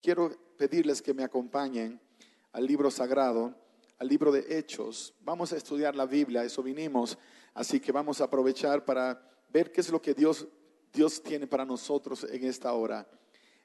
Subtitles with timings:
[0.00, 2.00] quiero pedirles que me acompañen
[2.52, 3.54] al libro sagrado,
[3.98, 5.14] al libro de Hechos.
[5.20, 7.18] Vamos a estudiar la Biblia, eso vinimos,
[7.54, 10.46] así que vamos a aprovechar para ver qué es lo que Dios,
[10.92, 13.08] Dios tiene para nosotros en esta hora.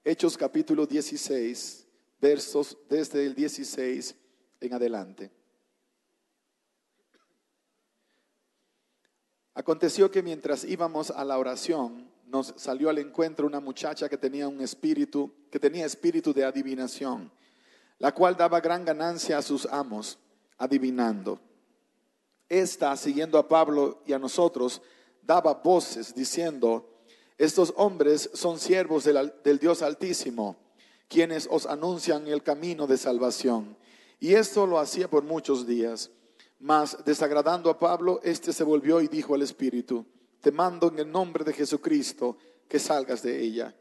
[0.04, 1.88] Hechos capítulo 16,
[2.20, 4.15] versos desde el 16
[4.60, 5.31] en adelante.
[9.54, 14.46] Aconteció que mientras íbamos a la oración, nos salió al encuentro una muchacha que tenía
[14.46, 17.31] un espíritu, que tenía espíritu de adivinación,
[17.98, 20.20] la cual daba gran ganancia a sus amos,
[20.58, 21.39] adivinando.
[22.49, 24.81] Esta, siguiendo a Pablo y a nosotros,
[25.21, 26.99] daba voces diciendo,
[27.38, 30.58] estos hombres son siervos del, del Dios Altísimo,
[31.08, 33.77] quienes os anuncian el camino de salvación.
[34.20, 36.11] Y esto lo hacía por muchos días.
[36.59, 40.05] Mas desagradando a Pablo, éste se volvió y dijo al Espíritu,
[40.41, 43.75] te mando en el nombre de Jesucristo que salgas de ella.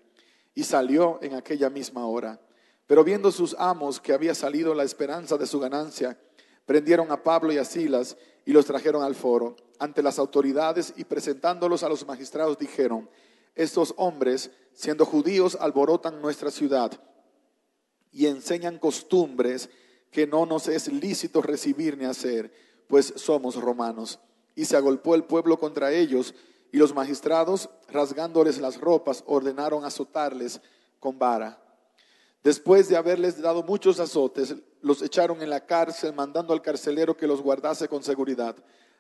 [0.55, 2.41] Y salió en aquella misma hora.
[2.87, 6.19] Pero viendo sus amos que había salido la esperanza de su ganancia,
[6.67, 11.05] prendieron a Pablo y a Silas y los trajeron al foro ante las autoridades y
[11.05, 13.09] presentándolos a los magistrados dijeron,
[13.55, 16.93] estos hombres, siendo judíos, alborotan nuestra ciudad
[18.11, 19.69] y enseñan costumbres
[20.11, 22.53] que no nos es lícito recibir ni hacer,
[22.89, 24.21] pues somos romanos.
[24.55, 26.35] Y se agolpó el pueblo contra ellos
[26.75, 30.61] y los magistrados, rasgándoles las ropas, ordenaron azotarles
[30.99, 31.61] con vara.
[32.43, 37.27] Después de haberles dado muchos azotes, los echaron en la cárcel, mandando al carcelero que
[37.27, 38.57] los guardase con seguridad.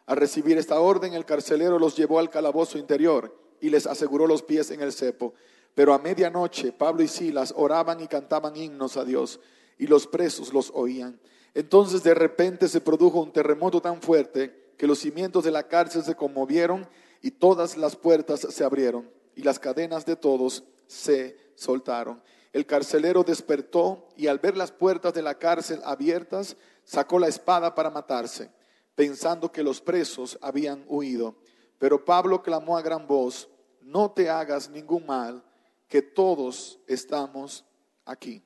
[0.06, 4.42] Al recibir esta orden, el carcelero los llevó al calabozo interior y les aseguró los
[4.42, 5.34] pies en el cepo.
[5.75, 9.41] Pero a medianoche Pablo y Silas oraban y cantaban himnos a Dios,
[9.78, 11.19] y los presos los oían.
[11.55, 16.03] Entonces de repente se produjo un terremoto tan fuerte que los cimientos de la cárcel
[16.05, 16.89] se conmovieron
[17.22, 22.22] y todas las puertas se abrieron y las cadenas de todos se soltaron.
[22.53, 27.75] El carcelero despertó y al ver las puertas de la cárcel abiertas, sacó la espada
[27.75, 28.50] para matarse,
[28.94, 31.34] pensando que los presos habían huido.
[31.78, 33.48] Pero Pablo clamó a gran voz,
[33.81, 35.43] no te hagas ningún mal,
[35.88, 37.65] que todos estamos
[38.04, 38.43] aquí.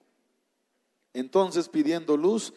[1.12, 2.54] Entonces pidiendo luz,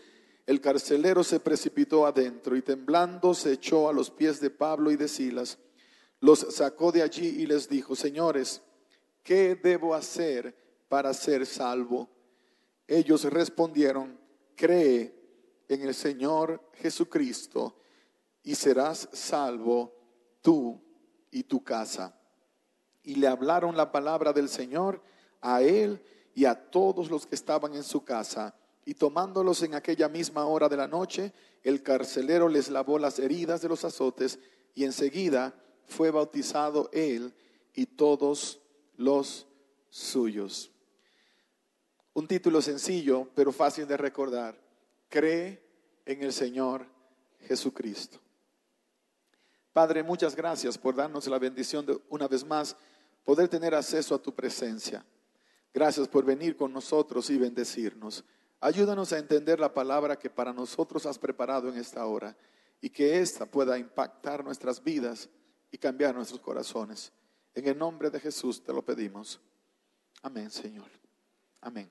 [0.51, 4.97] el carcelero se precipitó adentro y temblando se echó a los pies de Pablo y
[4.97, 5.57] de Silas
[6.21, 8.61] los sacó de allí y les dijo, señores,
[9.23, 10.55] ¿qué debo hacer
[10.87, 12.09] para ser salvo?
[12.87, 14.19] Ellos respondieron,
[14.55, 15.15] cree
[15.67, 17.75] en el Señor Jesucristo
[18.43, 19.95] y serás salvo
[20.41, 20.79] tú
[21.31, 22.15] y tu casa.
[23.03, 25.01] Y le hablaron la palabra del Señor
[25.41, 26.03] a él
[26.35, 28.55] y a todos los que estaban en su casa.
[28.85, 31.33] Y tomándolos en aquella misma hora de la noche,
[31.63, 34.39] el carcelero les lavó las heridas de los azotes
[34.73, 35.53] y enseguida
[35.85, 37.33] fue bautizado él
[37.73, 38.59] y todos
[38.97, 39.47] los
[39.89, 40.71] suyos.
[42.13, 44.59] Un título sencillo, pero fácil de recordar.
[45.09, 45.61] Cree
[46.05, 46.85] en el Señor
[47.47, 48.19] Jesucristo.
[49.73, 52.75] Padre, muchas gracias por darnos la bendición de una vez más
[53.23, 55.05] poder tener acceso a tu presencia.
[55.73, 58.25] Gracias por venir con nosotros y bendecirnos.
[58.63, 62.37] Ayúdanos a entender la palabra que para nosotros has preparado en esta hora
[62.79, 65.27] y que ésta pueda impactar nuestras vidas
[65.71, 67.11] y cambiar nuestros corazones.
[67.55, 69.41] En el nombre de Jesús te lo pedimos.
[70.21, 70.85] Amén, Señor.
[71.59, 71.89] Amén.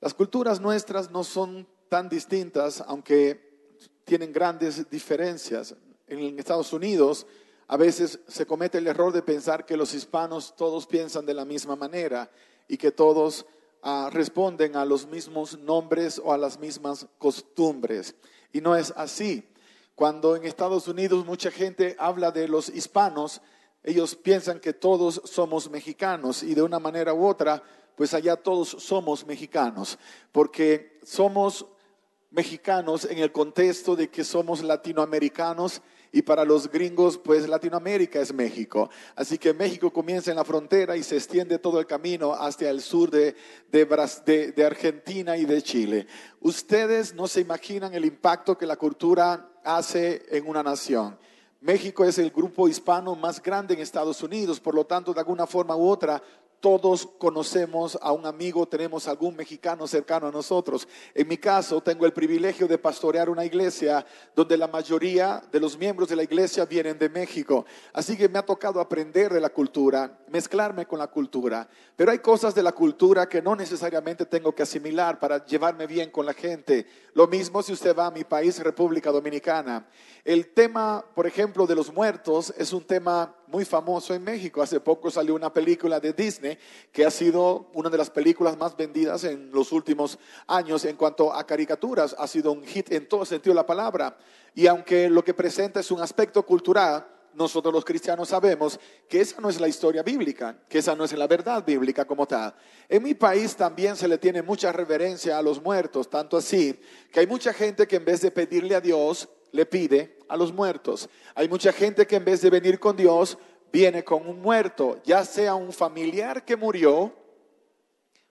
[0.00, 5.74] Las culturas nuestras no son tan distintas, aunque tienen grandes diferencias.
[6.06, 7.26] En Estados Unidos
[7.66, 11.44] a veces se comete el error de pensar que los hispanos todos piensan de la
[11.44, 12.30] misma manera
[12.68, 13.44] y que todos
[13.86, 18.16] ah, responden a los mismos nombres o a las mismas costumbres.
[18.52, 19.48] Y no es así.
[19.94, 23.40] Cuando en Estados Unidos mucha gente habla de los hispanos,
[23.84, 27.62] ellos piensan que todos somos mexicanos y de una manera u otra,
[27.94, 29.98] pues allá todos somos mexicanos,
[30.32, 31.66] porque somos
[32.30, 35.80] mexicanos en el contexto de que somos latinoamericanos
[36.12, 38.88] y para los gringos, pues Latinoamérica es México.
[39.14, 42.80] Así que México comienza en la frontera y se extiende todo el camino hacia el
[42.80, 43.34] sur de,
[43.70, 46.06] de, Argentina y de Chile.
[46.40, 51.18] Ustedes no se imaginan el impacto que la cultura hace en una nación.
[51.60, 55.46] México es el grupo hispano más grande en Estados Unidos, por lo tanto, de alguna
[55.46, 56.22] forma u otra,
[56.66, 60.88] todos conocemos a un amigo, tenemos algún mexicano cercano a nosotros.
[61.14, 64.04] En mi caso, tengo el privilegio de pastorear una iglesia
[64.34, 67.64] donde la mayoría de los miembros de la iglesia vienen de México.
[67.92, 71.68] Así que me ha tocado aprender de la cultura, mezclarme con la cultura.
[71.94, 76.10] Pero hay cosas de la cultura que no necesariamente tengo que asimilar para llevarme bien
[76.10, 76.84] con la gente.
[77.14, 79.86] Lo mismo si usted va a mi país, República Dominicana.
[80.24, 84.62] El tema, por ejemplo, de los muertos es un tema muy famoso en México.
[84.62, 86.58] Hace poco salió una película de Disney
[86.92, 91.32] que ha sido una de las películas más vendidas en los últimos años en cuanto
[91.32, 92.14] a caricaturas.
[92.18, 94.16] Ha sido un hit en todo sentido de la palabra.
[94.54, 97.06] Y aunque lo que presenta es un aspecto cultural,
[97.36, 101.12] nosotros los cristianos sabemos que esa no es la historia bíblica, que esa no es
[101.12, 102.54] la verdad bíblica como tal.
[102.88, 106.80] En mi país también se le tiene mucha reverencia a los muertos, tanto así
[107.12, 110.52] que hay mucha gente que en vez de pedirle a Dios, le pide a los
[110.52, 111.08] muertos.
[111.34, 113.36] Hay mucha gente que en vez de venir con Dios,
[113.72, 117.12] viene con un muerto, ya sea un familiar que murió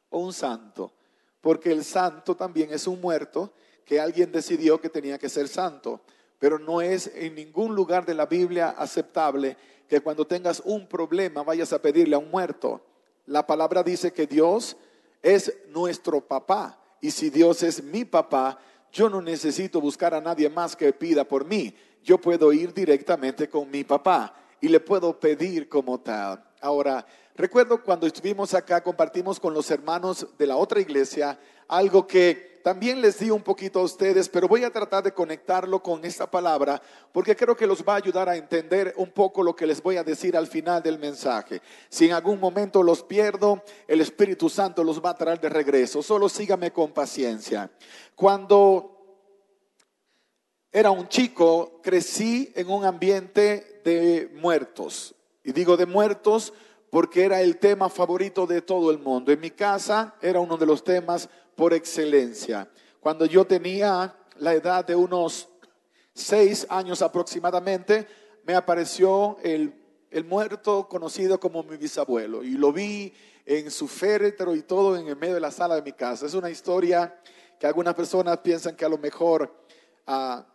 [0.10, 0.94] o un santo,
[1.42, 6.02] porque el santo también es un muerto que alguien decidió que tenía que ser santo
[6.40, 9.58] pero no es en ningún lugar de la Biblia aceptable
[9.88, 12.86] que cuando tengas un problema vayas a pedirle a un muerto.
[13.26, 14.78] La palabra dice que Dios
[15.22, 18.60] es nuestro papá y si Dios es mi papá,
[18.96, 21.76] yo no necesito buscar a nadie más que pida por mí.
[22.02, 26.45] Yo puedo ir directamente con mi papá y le puedo pedir como tal.
[26.62, 27.06] Ahora,
[27.36, 33.00] recuerdo cuando estuvimos acá, compartimos con los hermanos de la otra iglesia algo que también
[33.00, 36.82] les di un poquito a ustedes, pero voy a tratar de conectarlo con esta palabra
[37.12, 39.98] porque creo que los va a ayudar a entender un poco lo que les voy
[39.98, 41.62] a decir al final del mensaje.
[41.90, 46.02] Si en algún momento los pierdo, el Espíritu Santo los va a traer de regreso.
[46.02, 47.70] Solo sígame con paciencia.
[48.16, 48.96] Cuando
[50.72, 55.14] era un chico, crecí en un ambiente de muertos.
[55.46, 56.52] Y digo de muertos
[56.90, 59.32] porque era el tema favorito de todo el mundo.
[59.32, 62.70] En mi casa era uno de los temas por excelencia.
[63.00, 65.48] Cuando yo tenía la edad de unos
[66.14, 68.08] seis años aproximadamente,
[68.44, 69.74] me apareció el,
[70.28, 73.14] muerto conocido como mi bisabuelo y lo vi
[73.46, 76.26] en su féretro y todo en el medio de la sala de mi casa.
[76.26, 77.20] Es una historia
[77.60, 79.54] que algunas personas piensan que a lo mejor
[80.08, 80.46] ah,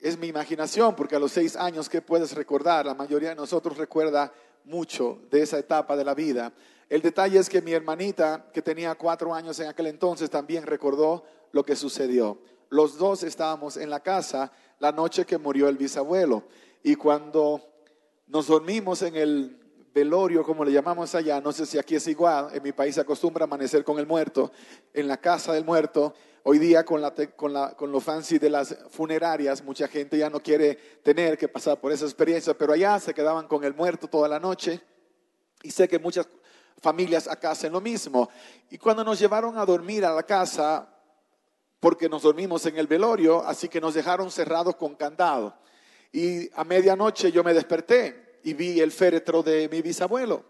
[0.00, 2.86] es mi imaginación, porque a los seis años, ¿qué puedes recordar?
[2.86, 4.32] La mayoría de nosotros recuerda
[4.64, 6.52] mucho de esa etapa de la vida.
[6.88, 11.24] El detalle es que mi hermanita, que tenía cuatro años en aquel entonces, también recordó
[11.52, 12.38] lo que sucedió.
[12.70, 16.44] Los dos estábamos en la casa la noche que murió el bisabuelo
[16.82, 17.60] y cuando
[18.26, 19.59] nos dormimos en el
[19.92, 23.00] velorio, como le llamamos allá, no sé si aquí es igual, en mi país se
[23.00, 24.52] acostumbra amanecer con el muerto,
[24.94, 26.14] en la casa del muerto.
[26.42, 30.30] Hoy día con, la, con, la, con lo fancy de las funerarias, mucha gente ya
[30.30, 34.08] no quiere tener que pasar por esa experiencia, pero allá se quedaban con el muerto
[34.08, 34.80] toda la noche.
[35.62, 36.26] Y sé que muchas
[36.80, 38.30] familias acá hacen lo mismo.
[38.70, 40.88] Y cuando nos llevaron a dormir a la casa,
[41.78, 45.54] porque nos dormimos en el velorio, así que nos dejaron cerrados con candado.
[46.12, 50.44] Y a medianoche yo me desperté y vi el féretro de mi bisabuelo.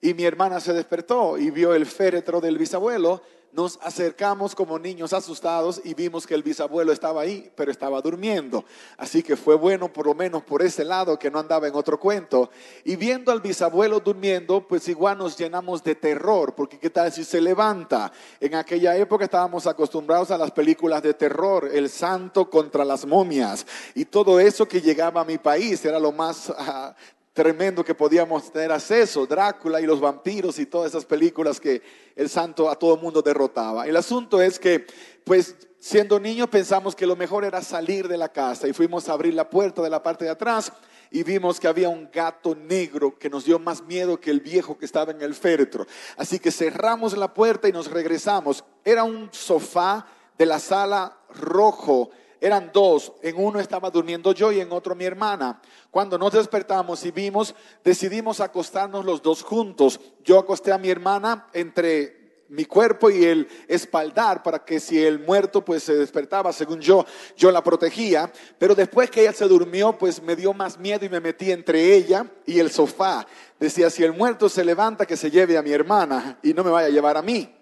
[0.00, 3.22] Y mi hermana se despertó y vio el féretro del bisabuelo
[3.56, 8.66] nos acercamos como niños asustados y vimos que el bisabuelo estaba ahí, pero estaba durmiendo.
[8.98, 11.98] Así que fue bueno por lo menos por ese lado que no andaba en otro
[11.98, 12.50] cuento.
[12.84, 17.24] Y viendo al bisabuelo durmiendo, pues igual nos llenamos de terror, porque qué tal si
[17.24, 18.12] se levanta.
[18.40, 23.66] En aquella época estábamos acostumbrados a las películas de terror, el santo contra las momias
[23.94, 26.52] y todo eso que llegaba a mi país era lo más
[27.36, 31.82] tremendo que podíamos tener acceso, Drácula y los vampiros y todas esas películas que
[32.16, 33.86] el santo a todo mundo derrotaba.
[33.86, 34.86] El asunto es que,
[35.22, 39.12] pues, siendo niños pensamos que lo mejor era salir de la casa y fuimos a
[39.12, 40.72] abrir la puerta de la parte de atrás
[41.10, 44.78] y vimos que había un gato negro que nos dio más miedo que el viejo
[44.78, 45.86] que estaba en el féretro.
[46.16, 48.64] Así que cerramos la puerta y nos regresamos.
[48.82, 50.06] Era un sofá
[50.38, 52.08] de la sala rojo
[52.40, 55.60] eran dos, en uno estaba durmiendo yo y en otro mi hermana.
[55.90, 60.00] Cuando nos despertamos y vimos, decidimos acostarnos los dos juntos.
[60.24, 65.18] Yo acosté a mi hermana entre mi cuerpo y el espaldar para que si el
[65.18, 67.04] muerto pues se despertaba, según yo,
[67.36, 68.30] yo la protegía.
[68.58, 71.94] Pero después que ella se durmió, pues me dio más miedo y me metí entre
[71.94, 73.26] ella y el sofá.
[73.58, 76.70] Decía, si el muerto se levanta, que se lleve a mi hermana y no me
[76.70, 77.55] vaya a llevar a mí.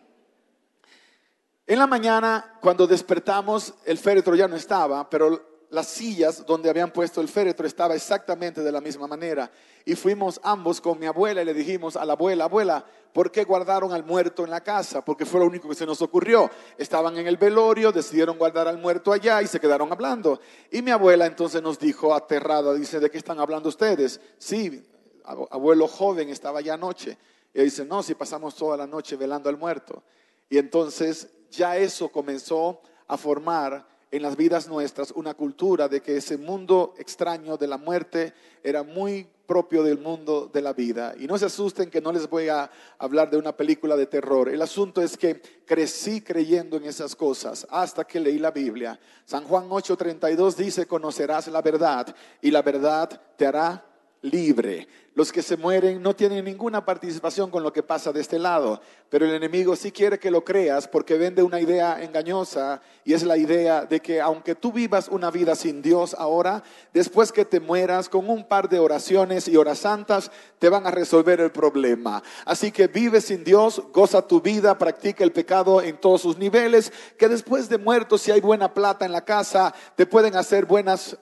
[1.67, 6.93] En la mañana, cuando despertamos, el féretro ya no estaba, pero las sillas donde habían
[6.93, 9.51] puesto el féretro estaba exactamente de la misma manera.
[9.87, 13.45] Y fuimos ambos con mi abuela y le dijimos a la abuela, abuela, ¿por qué
[13.45, 15.03] guardaron al muerto en la casa?
[15.03, 16.51] Porque fue lo único que se nos ocurrió.
[16.77, 20.41] Estaban en el velorio, decidieron guardar al muerto allá y se quedaron hablando.
[20.71, 24.21] Y mi abuela entonces nos dijo aterrada, dice, ¿de qué están hablando ustedes?
[24.37, 24.87] Sí,
[25.25, 27.17] abuelo joven estaba allá anoche.
[27.55, 30.03] Y dice, no, si pasamos toda la noche velando al muerto.
[30.51, 36.17] Y entonces ya eso comenzó a formar en las vidas nuestras una cultura de que
[36.17, 38.33] ese mundo extraño de la muerte
[38.63, 41.15] era muy propio del mundo de la vida.
[41.19, 44.49] Y no se asusten que no les voy a hablar de una película de terror.
[44.49, 48.99] El asunto es que crecí creyendo en esas cosas hasta que leí la Biblia.
[49.25, 53.85] San Juan 8:32 dice, conocerás la verdad y la verdad te hará
[54.25, 54.89] libre.
[55.15, 58.81] Los que se mueren no tienen ninguna participación con lo que pasa de este lado,
[59.11, 63.23] pero el enemigo sí quiere que lo creas porque vende una idea engañosa y es
[63.23, 67.61] la idea de que aunque tú vivas una vida sin Dios ahora, después que te
[67.61, 72.21] mueras con un par de oraciones y horas santas, te van a resolver el problema.
[72.45, 76.93] Así que vive sin Dios, goza tu vida, practica el pecado en todos sus niveles,
[77.17, 81.17] que después de muerto, si hay buena plata en la casa, te pueden hacer buenas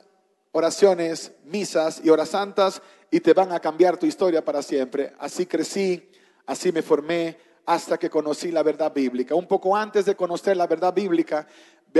[0.52, 2.80] oraciones, misas y horas santas
[3.10, 5.12] y te van a cambiar tu historia para siempre.
[5.18, 6.10] Así crecí,
[6.46, 9.34] así me formé hasta que conocí la verdad bíblica.
[9.34, 11.46] Un poco antes de conocer la verdad bíblica,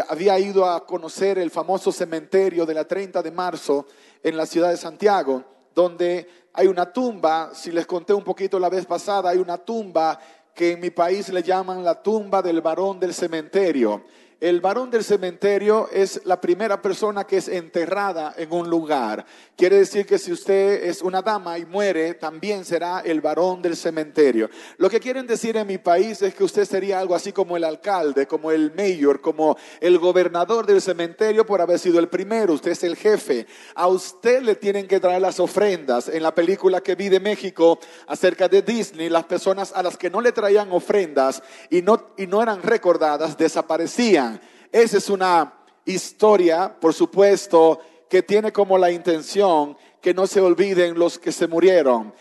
[0.08, 3.86] había ido a conocer el famoso cementerio de la 30 de marzo
[4.22, 5.44] en la ciudad de Santiago,
[5.74, 10.18] donde hay una tumba, si les conté un poquito la vez pasada, hay una tumba
[10.54, 14.04] que en mi país le llaman la tumba del varón del cementerio.
[14.42, 19.24] El varón del cementerio es la primera persona que es enterrada en un lugar.
[19.56, 23.76] Quiere decir que si usted es una dama y muere, también será el varón del
[23.76, 24.50] cementerio.
[24.78, 27.62] Lo que quieren decir en mi país es que usted sería algo así como el
[27.62, 32.54] alcalde, como el mayor, como el gobernador del cementerio por haber sido el primero.
[32.54, 33.46] Usted es el jefe.
[33.76, 36.08] A usted le tienen que traer las ofrendas.
[36.08, 40.10] En la película que vi de México acerca de Disney, las personas a las que
[40.10, 44.31] no le traían ofrendas y no, y no eran recordadas desaparecían.
[44.72, 45.52] Esa es una
[45.84, 51.46] historia, por supuesto, que tiene como la intención que no se olviden los que se
[51.46, 52.14] murieron.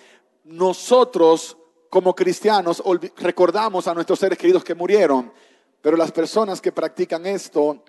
[0.44, 1.58] Nosotros,
[1.90, 2.84] como cristianos,
[3.18, 5.32] recordamos a nuestros seres queridos que murieron,
[5.82, 7.84] pero las personas que practican esto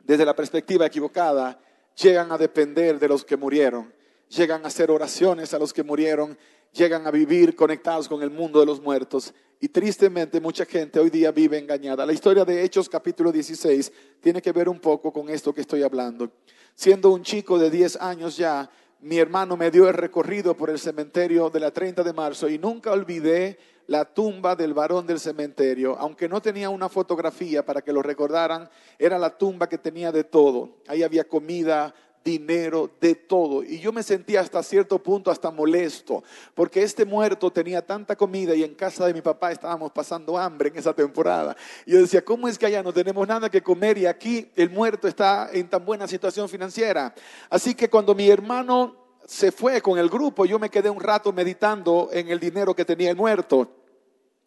[0.00, 1.60] desde la perspectiva equivocada
[1.94, 3.94] llegan a depender de los que murieron,
[4.28, 6.36] llegan a hacer oraciones a los que murieron,
[6.76, 11.08] llegan a vivir conectados con el mundo de los muertos y tristemente mucha gente hoy
[11.08, 12.04] día vive engañada.
[12.04, 13.90] La historia de Hechos capítulo 16
[14.20, 16.30] tiene que ver un poco con esto que estoy hablando.
[16.74, 20.78] Siendo un chico de 10 años ya, mi hermano me dio el recorrido por el
[20.78, 25.96] cementerio de la 30 de marzo y nunca olvidé la tumba del varón del cementerio.
[25.98, 28.68] Aunque no tenía una fotografía para que lo recordaran,
[28.98, 30.78] era la tumba que tenía de todo.
[30.88, 31.94] Ahí había comida,
[32.26, 33.62] dinero, de todo.
[33.62, 38.54] Y yo me sentía hasta cierto punto hasta molesto, porque este muerto tenía tanta comida
[38.54, 41.56] y en casa de mi papá estábamos pasando hambre en esa temporada.
[41.86, 44.68] Y yo decía, ¿cómo es que allá no tenemos nada que comer y aquí el
[44.68, 47.14] muerto está en tan buena situación financiera?
[47.48, 51.32] Así que cuando mi hermano se fue con el grupo, yo me quedé un rato
[51.32, 53.85] meditando en el dinero que tenía el muerto.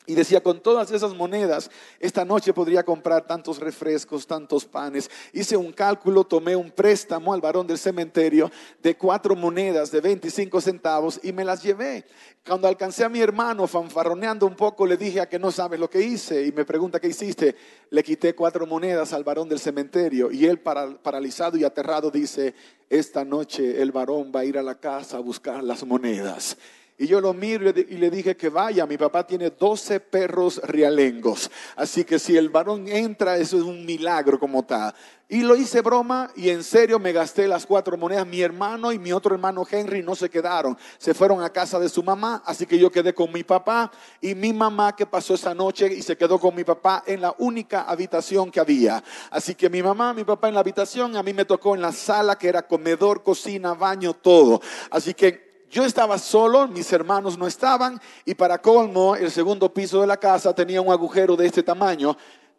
[0.09, 5.07] Y decía, con todas esas monedas, esta noche podría comprar tantos refrescos, tantos panes.
[5.33, 8.49] Hice un cálculo, tomé un préstamo al varón del cementerio
[8.81, 12.05] de cuatro monedas de 25 centavos y me las llevé.
[12.43, 15.91] Cuando alcancé a mi hermano, fanfarroneando un poco, le dije a que no sabe lo
[15.91, 17.55] que hice y me pregunta, ¿qué hiciste?
[17.91, 22.55] Le quité cuatro monedas al varón del cementerio y él paralizado y aterrado dice,
[22.89, 26.57] esta noche el varón va a ir a la casa a buscar las monedas.
[27.01, 31.49] Y yo lo miro y le dije que vaya, mi papá tiene 12 perros realengos.
[31.77, 34.93] Así que si el varón entra, eso es un milagro como tal.
[35.29, 38.27] Y lo hice broma y en serio me gasté las cuatro monedas.
[38.27, 40.77] Mi hermano y mi otro hermano Henry no se quedaron.
[40.97, 43.89] Se fueron a casa de su mamá, así que yo quedé con mi papá
[44.19, 47.33] y mi mamá que pasó esa noche y se quedó con mi papá en la
[47.37, 49.01] única habitación que había.
[49.31, 51.93] Así que mi mamá, mi papá en la habitación, a mí me tocó en la
[51.93, 54.59] sala que era comedor, cocina, baño, todo.
[54.91, 60.01] Así que yo estaba solo, mis hermanos no estaban y para colmo el segundo piso
[60.01, 62.17] de la casa tenía un agujero de este tamaño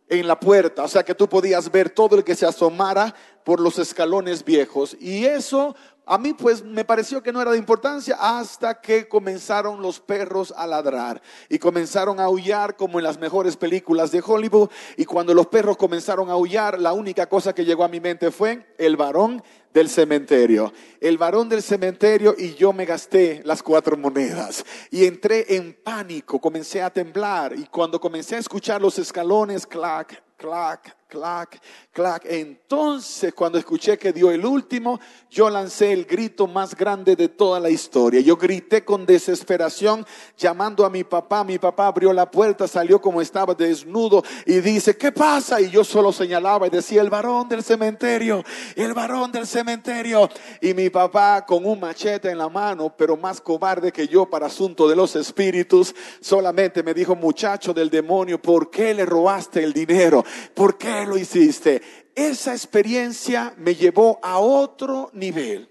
[0.09, 3.15] en la puerta, o sea que tú podías ver todo el que se asomara
[3.45, 4.97] por los escalones viejos.
[5.01, 5.77] Y eso
[6.07, 10.53] a mí pues me pareció que no era de importancia hasta que comenzaron los perros
[10.57, 15.35] a ladrar y comenzaron a aullar como en las mejores películas de Hollywood y cuando
[15.35, 18.97] los perros comenzaron a aullar la única cosa que llegó a mi mente fue el
[18.97, 19.43] varón
[19.73, 20.73] del cementerio.
[21.01, 26.41] El varón del cementerio y yo me gasté las cuatro monedas y entré en pánico,
[26.41, 31.61] comencé a temblar y cuando comencé a escuchar los escalones, clac, clac, clac,
[31.93, 32.25] clac.
[32.25, 34.99] Entonces, cuando escuché que dio el último,
[35.29, 38.21] yo lancé el grito más grande de toda la historia.
[38.21, 40.07] Yo grité con desesperación,
[40.39, 41.45] llamando a mi papá.
[41.45, 45.61] Mi papá abrió la puerta, salió como estaba desnudo y dice, ¿qué pasa?
[45.61, 48.43] Y yo solo señalaba y decía, el varón del cementerio,
[48.77, 50.29] el varón del cementerio.
[50.61, 54.47] Y mi papá con un machete en la mano, pero más cobarde que yo para
[54.47, 59.73] asunto de los espíritus, solamente me dijo, muchacho del demonio, ¿por qué le robaste el
[59.73, 60.25] dinero?
[60.55, 61.83] ¿Por qué lo hiciste?
[62.15, 65.69] Esa experiencia me llevó a otro nivel,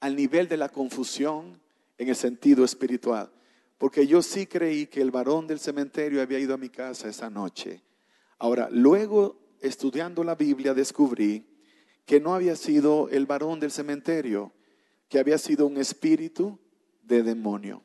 [0.00, 1.60] al nivel de la confusión
[1.98, 3.30] en el sentido espiritual.
[3.78, 7.28] Porque yo sí creí que el varón del cementerio había ido a mi casa esa
[7.28, 7.82] noche.
[8.38, 11.46] Ahora, luego, estudiando la Biblia, descubrí
[12.06, 14.52] que no había sido el varón del cementerio,
[15.08, 16.58] que había sido un espíritu
[17.02, 17.82] de demonio,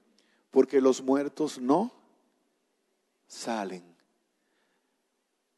[0.49, 1.91] porque los muertos no
[3.27, 3.83] salen.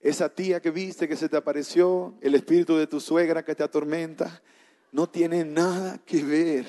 [0.03, 3.63] Esa tía que viste que se te apareció, el espíritu de tu suegra que te
[3.63, 4.43] atormenta,
[4.91, 6.65] no tiene nada que ver,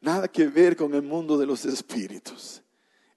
[0.00, 2.62] nada que ver con el mundo de los espíritus.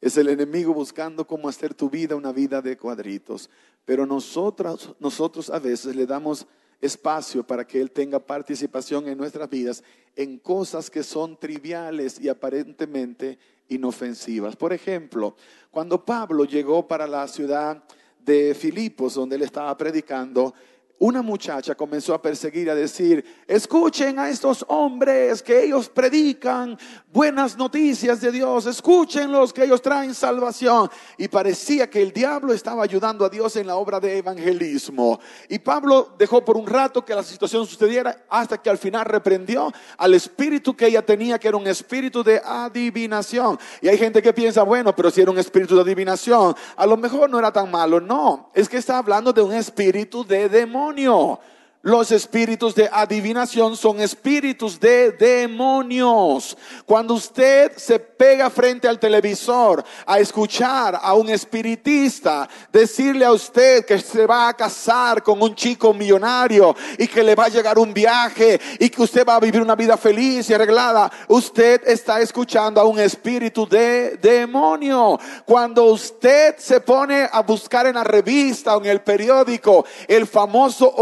[0.01, 3.50] Es el enemigo buscando cómo hacer tu vida una vida de cuadritos.
[3.86, 6.45] Pero nosotros, nosotros a veces le damos
[6.81, 9.86] espacio para que Él tenga participación en nuestras vidas
[10.17, 14.57] en cosas que son triviales y aparentemente inofensivas.
[14.57, 15.38] Por ejemplo,
[15.69, 17.81] cuando Pablo llegó para la ciudad
[18.25, 20.54] de Filipos, donde él estaba predicando,
[21.01, 26.77] una muchacha comenzó a perseguir, a decir, escuchen a estos hombres que ellos predican
[27.12, 30.91] buenas noticias de Dios, escúchenlos que ellos traen salvación.
[31.17, 35.20] Y parecía que el diablo estaba ayudando a Dios en la obra de evangelismo.
[35.50, 39.74] Y Pablo dejó por un rato que la situación sucediera hasta que al final reprendió
[39.98, 43.58] al espíritu que ella tenía, que era un espíritu de adivinación.
[43.81, 46.96] Y hay gente que piensa, bueno, pero si era un espíritu de adivinación, a lo
[46.96, 48.00] mejor no era tan malo.
[48.00, 51.39] No, es que está hablando de un espíritu de demonio demonio
[51.83, 56.55] los espíritus de adivinación son espíritus de demonios.
[56.85, 63.83] Cuando usted se pega frente al televisor a escuchar a un espiritista decirle a usted
[63.83, 67.79] que se va a casar con un chico millonario y que le va a llegar
[67.79, 72.21] un viaje y que usted va a vivir una vida feliz y arreglada, usted está
[72.21, 75.19] escuchando a un espíritu de demonio.
[75.45, 80.93] Cuando usted se pone a buscar en la revista o en el periódico el famoso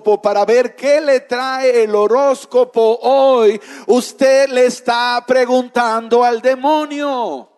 [0.00, 7.48] para ver qué le trae el horóscopo hoy, usted le está preguntando a demonio.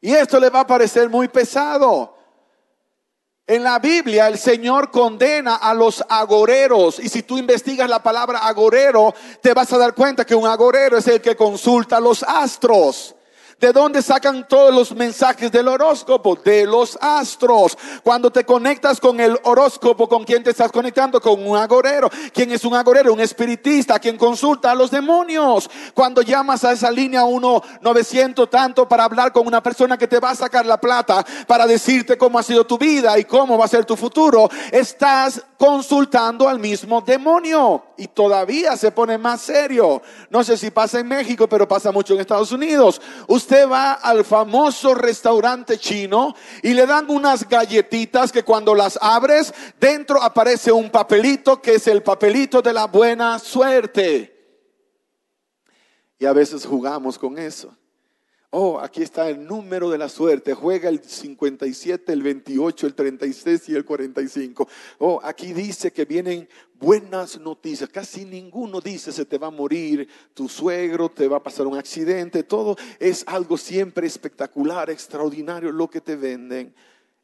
[0.00, 2.16] Y esto le va a parecer muy pesado.
[3.46, 8.38] En la Biblia el Señor condena a los agoreros y si tú investigas la palabra
[8.38, 13.14] agorero te vas a dar cuenta que un agorero es el que consulta los astros.
[13.62, 16.34] ¿De dónde sacan todos los mensajes del horóscopo?
[16.34, 17.78] De los astros.
[18.02, 21.20] Cuando te conectas con el horóscopo, ¿con quién te estás conectando?
[21.20, 22.10] Con un agorero.
[22.34, 23.12] ¿Quién es un agorero?
[23.12, 25.70] Un espiritista, quien consulta a los demonios.
[25.94, 30.18] Cuando llamas a esa línea 1 900 tanto para hablar con una persona que te
[30.18, 33.66] va a sacar la plata, para decirte cómo ha sido tu vida y cómo va
[33.66, 37.84] a ser tu futuro, estás consultando al mismo demonio.
[37.96, 40.02] Y todavía se pone más serio.
[40.30, 43.00] No sé si pasa en México, pero pasa mucho en Estados Unidos.
[43.52, 49.52] Usted va al famoso restaurante chino y le dan unas galletitas que cuando las abres,
[49.78, 54.32] dentro aparece un papelito que es el papelito de la buena suerte.
[56.18, 57.76] Y a veces jugamos con eso.
[58.54, 60.52] Oh, aquí está el número de la suerte.
[60.52, 64.68] Juega el 57, el 28, el 36 y el 45.
[64.98, 67.88] Oh, aquí dice que vienen buenas noticias.
[67.88, 71.78] Casi ninguno dice se te va a morir tu suegro, te va a pasar un
[71.78, 72.42] accidente.
[72.42, 76.74] Todo es algo siempre espectacular, extraordinario lo que te venden.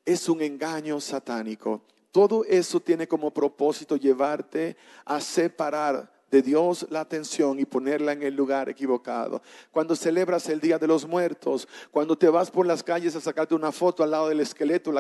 [0.07, 1.83] Es un engaño satánico.
[2.11, 8.23] Todo eso tiene como propósito llevarte a separar de Dios la atención y ponerla en
[8.23, 9.43] el lugar equivocado.
[9.71, 13.55] Cuando celebras el Día de los Muertos, cuando te vas por las calles a sacarte
[13.55, 14.93] una foto al lado del esqueleto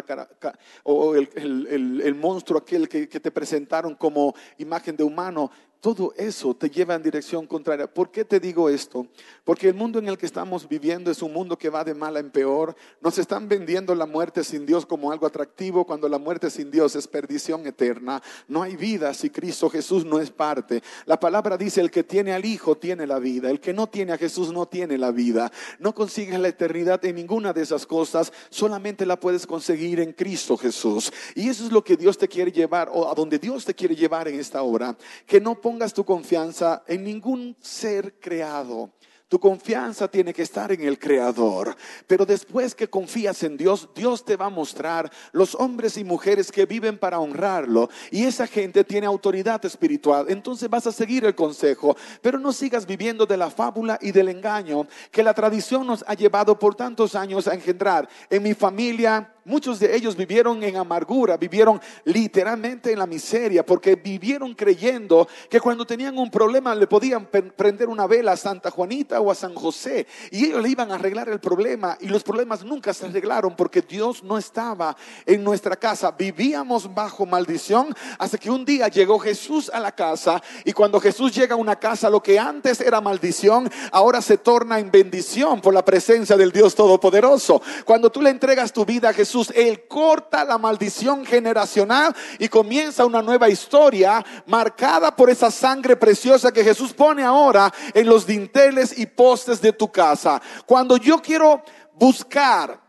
[0.84, 6.68] o el, monstruo aquel que, que te presentaron como imagen de humano, todo eso te
[6.68, 7.86] lleva en dirección contraria.
[7.86, 9.06] ¿Por qué te digo esto?
[9.44, 12.16] Porque el mundo en el que estamos viviendo es un mundo que va de mal
[12.16, 12.74] en peor.
[13.00, 16.96] Nos están vendiendo la muerte sin Dios como algo atractivo cuando la muerte sin Dios
[16.96, 18.20] es perdición eterna.
[18.48, 20.82] No hay vida si Cristo Jesús no es parte.
[21.06, 23.48] La palabra dice, el que tiene al Hijo tiene la vida.
[23.48, 25.52] El que no tiene a Jesús no tiene la vida.
[25.78, 28.32] No consigues la eternidad en ninguna de esas cosas.
[28.50, 31.12] Solamente la puedes conseguir en Cristo Jesús.
[31.36, 33.94] Y eso es lo que Dios te quiere llevar o a donde Dios te quiere
[33.94, 34.96] llevar en esta hora.
[35.24, 38.90] Que no pongas tu confianza en ningún ser creado.
[39.28, 41.76] Tu confianza tiene que estar en el Creador.
[42.06, 46.50] Pero después que confías en Dios, Dios te va a mostrar los hombres y mujeres
[46.50, 47.90] que viven para honrarlo.
[48.10, 50.26] Y esa gente tiene autoridad espiritual.
[50.30, 51.94] Entonces vas a seguir el consejo.
[52.22, 56.14] Pero no sigas viviendo de la fábula y del engaño que la tradición nos ha
[56.14, 58.08] llevado por tantos años a engendrar.
[58.30, 63.94] En mi familia Muchos de ellos vivieron en amargura, vivieron literalmente en la miseria, porque
[63.94, 69.17] vivieron creyendo que cuando tenían un problema le podían prender una vela a Santa Juanita
[69.18, 72.64] O a San José y ellos le iban a arreglar el problema y los problemas
[72.64, 76.12] nunca se arreglaron porque Dios no estaba en nuestra casa.
[76.12, 81.34] Vivíamos bajo maldición hasta que un día llegó Jesús a la casa y cuando Jesús
[81.34, 85.74] llega a una casa lo que antes era maldición ahora se torna en bendición por
[85.74, 87.60] la presencia del Dios Todopoderoso.
[87.84, 93.04] Cuando tú le entregas tu vida a Jesús, Él corta la maldición generacional y comienza
[93.04, 98.98] una nueva historia marcada por esa sangre preciosa que Jesús pone ahora en los dinteles
[98.98, 100.40] y postes de tu casa.
[100.66, 101.62] Cuando yo quiero
[101.94, 102.80] buscar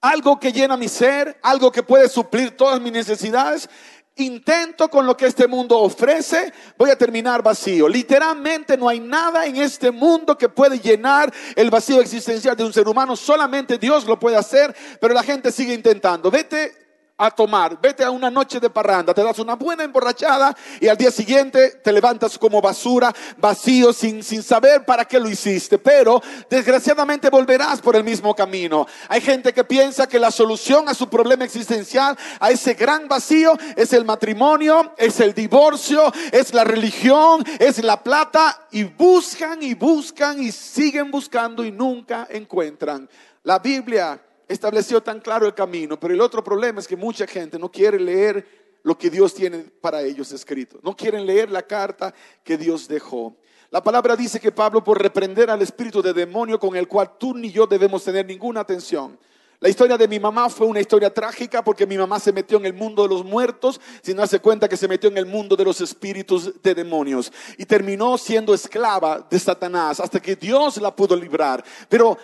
[0.00, 3.68] algo que llena mi ser, algo que puede suplir todas mis necesidades,
[4.16, 7.88] intento con lo que este mundo ofrece, voy a terminar vacío.
[7.88, 12.72] Literalmente no hay nada en este mundo que puede llenar el vacío existencial de un
[12.72, 16.30] ser humano, solamente Dios lo puede hacer, pero la gente sigue intentando.
[16.30, 16.85] Vete
[17.18, 20.98] a tomar, vete a una noche de parranda, te das una buena emborrachada y al
[20.98, 25.78] día siguiente te levantas como basura, vacío, sin, sin saber para qué lo hiciste.
[25.78, 28.86] Pero desgraciadamente volverás por el mismo camino.
[29.08, 33.56] Hay gente que piensa que la solución a su problema existencial, a ese gran vacío,
[33.76, 39.72] es el matrimonio, es el divorcio, es la religión, es la plata y buscan y
[39.74, 43.08] buscan y siguen buscando y nunca encuentran.
[43.42, 47.58] La Biblia estableció tan claro el camino, pero el otro problema es que mucha gente
[47.58, 48.46] no quiere leer
[48.82, 50.78] lo que Dios tiene para ellos escrito.
[50.82, 53.36] No quieren leer la carta que Dios dejó.
[53.70, 57.34] La palabra dice que Pablo por reprender al espíritu de demonio con el cual tú
[57.34, 59.18] ni yo debemos tener ninguna atención.
[59.58, 62.66] La historia de mi mamá fue una historia trágica porque mi mamá se metió en
[62.66, 65.64] el mundo de los muertos sin darse cuenta que se metió en el mundo de
[65.64, 71.16] los espíritus de demonios y terminó siendo esclava de Satanás hasta que Dios la pudo
[71.16, 71.64] librar.
[71.88, 72.18] Pero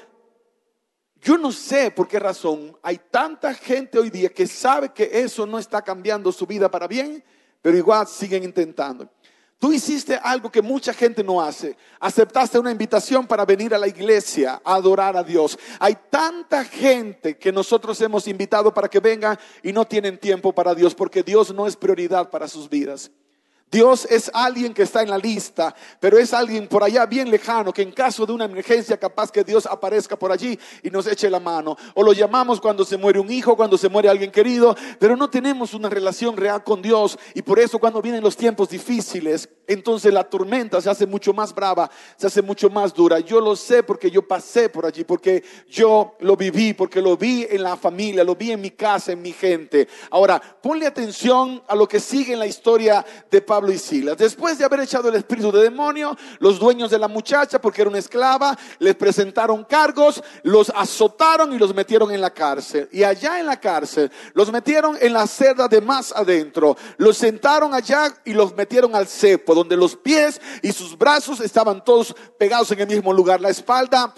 [1.22, 5.46] yo no sé por qué razón hay tanta gente hoy día que sabe que eso
[5.46, 7.22] no está cambiando su vida para bien,
[7.62, 9.08] pero igual siguen intentando.
[9.60, 11.76] Tú hiciste algo que mucha gente no hace.
[12.00, 15.56] Aceptaste una invitación para venir a la iglesia a adorar a Dios.
[15.78, 20.74] Hay tanta gente que nosotros hemos invitado para que vengan y no tienen tiempo para
[20.74, 23.12] Dios porque Dios no es prioridad para sus vidas.
[23.72, 27.72] Dios es alguien que está en la lista, pero es alguien por allá bien lejano
[27.72, 31.30] que en caso de una emergencia capaz que Dios aparezca por allí y nos eche
[31.30, 31.78] la mano.
[31.94, 35.30] O lo llamamos cuando se muere un hijo, cuando se muere alguien querido, pero no
[35.30, 40.12] tenemos una relación real con Dios y por eso cuando vienen los tiempos difíciles, entonces
[40.12, 43.20] la tormenta se hace mucho más brava, se hace mucho más dura.
[43.20, 47.46] Yo lo sé porque yo pasé por allí, porque yo lo viví, porque lo vi
[47.48, 49.88] en la familia, lo vi en mi casa, en mi gente.
[50.10, 54.16] Ahora, ponle atención a lo que sigue en la historia de Pablo y Silas.
[54.16, 57.90] Después de haber echado el espíritu de demonio, los dueños de la muchacha, porque era
[57.90, 62.88] una esclava, les presentaron cargos, los azotaron y los metieron en la cárcel.
[62.92, 66.76] Y allá en la cárcel los metieron en la celda de más adentro.
[66.96, 71.84] Los sentaron allá y los metieron al cepo, donde los pies y sus brazos estaban
[71.84, 73.40] todos pegados en el mismo lugar.
[73.40, 74.14] La espalda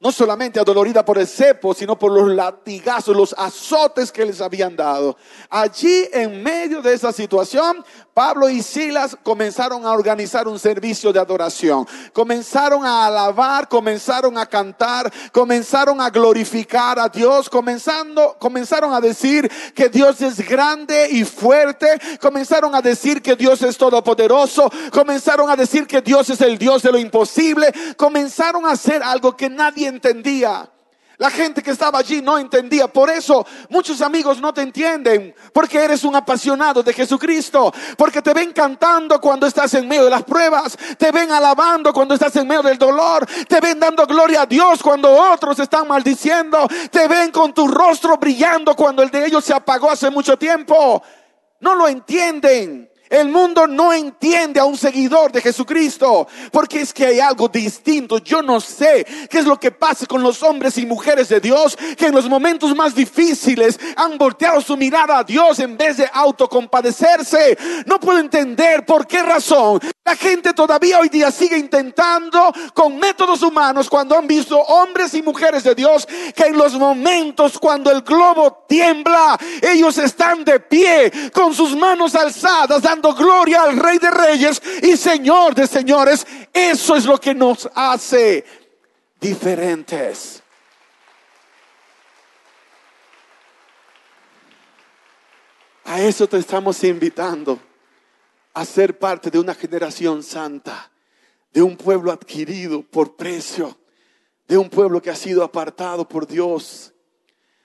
[0.00, 4.76] no solamente adolorida por el cepo, sino por los latigazos, los azotes que les habían
[4.76, 5.16] dado.
[5.50, 7.84] Allí, en medio de esa situación,
[8.14, 11.86] Pablo y Silas comenzaron a organizar un servicio de adoración.
[12.12, 19.50] Comenzaron a alabar, comenzaron a cantar, comenzaron a glorificar a Dios, comenzando, comenzaron a decir
[19.74, 21.88] que Dios es grande y fuerte,
[22.20, 26.82] comenzaron a decir que Dios es todopoderoso, comenzaron a decir que Dios es el Dios
[26.82, 30.70] de lo imposible, comenzaron a hacer algo que nadie entendía.
[31.18, 32.86] La gente que estaba allí no entendía.
[32.86, 35.34] Por eso muchos amigos no te entienden.
[35.52, 37.74] Porque eres un apasionado de Jesucristo.
[37.96, 40.78] Porque te ven cantando cuando estás en medio de las pruebas.
[40.96, 43.26] Te ven alabando cuando estás en medio del dolor.
[43.48, 46.68] Te ven dando gloria a Dios cuando otros están maldiciendo.
[46.88, 51.02] Te ven con tu rostro brillando cuando el de ellos se apagó hace mucho tiempo.
[51.58, 52.87] No lo entienden.
[53.08, 58.18] El mundo no entiende a un seguidor de Jesucristo porque es que hay algo distinto.
[58.18, 61.76] Yo no sé qué es lo que pasa con los hombres y mujeres de Dios
[61.96, 66.10] que en los momentos más difíciles han volteado su mirada a Dios en vez de
[66.12, 67.56] autocompadecerse.
[67.86, 73.42] No puedo entender por qué razón la gente todavía hoy día sigue intentando con métodos
[73.42, 78.00] humanos cuando han visto hombres y mujeres de Dios que en los momentos cuando el
[78.00, 84.60] globo tiembla, ellos están de pie con sus manos alzadas gloria al Rey de Reyes
[84.82, 86.26] y Señor de Señores.
[86.52, 88.44] Eso es lo que nos hace
[89.20, 90.42] diferentes.
[95.84, 97.58] A eso te estamos invitando,
[98.52, 100.90] a ser parte de una generación santa,
[101.52, 103.78] de un pueblo adquirido por precio,
[104.46, 106.92] de un pueblo que ha sido apartado por Dios.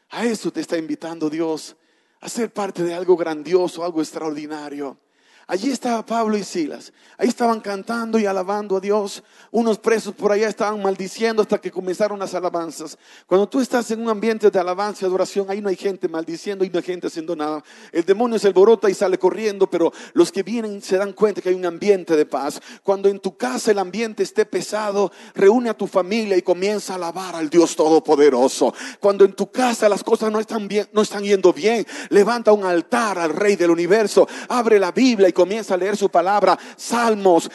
[0.10, 1.76] A eso te está invitando Dios,
[2.22, 4.98] a ser parte de algo grandioso, algo extraordinario
[5.46, 6.94] Allí estaba Pablo y Silas.
[7.18, 9.24] Ahí estaban cantando y alabando a Dios.
[9.52, 12.98] Unos presos por allá estaban maldiciendo hasta que comenzaron las alabanzas.
[13.28, 16.64] Cuando tú estás en un ambiente de alabanza y adoración, ahí no hay gente maldiciendo
[16.64, 17.62] y no hay gente haciendo nada.
[17.92, 21.50] El demonio se alborota y sale corriendo, pero los que vienen se dan cuenta que
[21.50, 22.62] hay un ambiente de paz.
[22.82, 26.96] Cuando en tu casa el ambiente esté pesado, reúne a tu familia y comienza a
[26.96, 28.74] alabar al Dios Todopoderoso.
[29.02, 32.64] Cuando en tu casa las cosas no están, bien, no están yendo bien, levanta un
[32.64, 34.26] altar al Rey del Universo.
[34.48, 37.50] Abre la Biblia comienza a leer su palabra, salmos,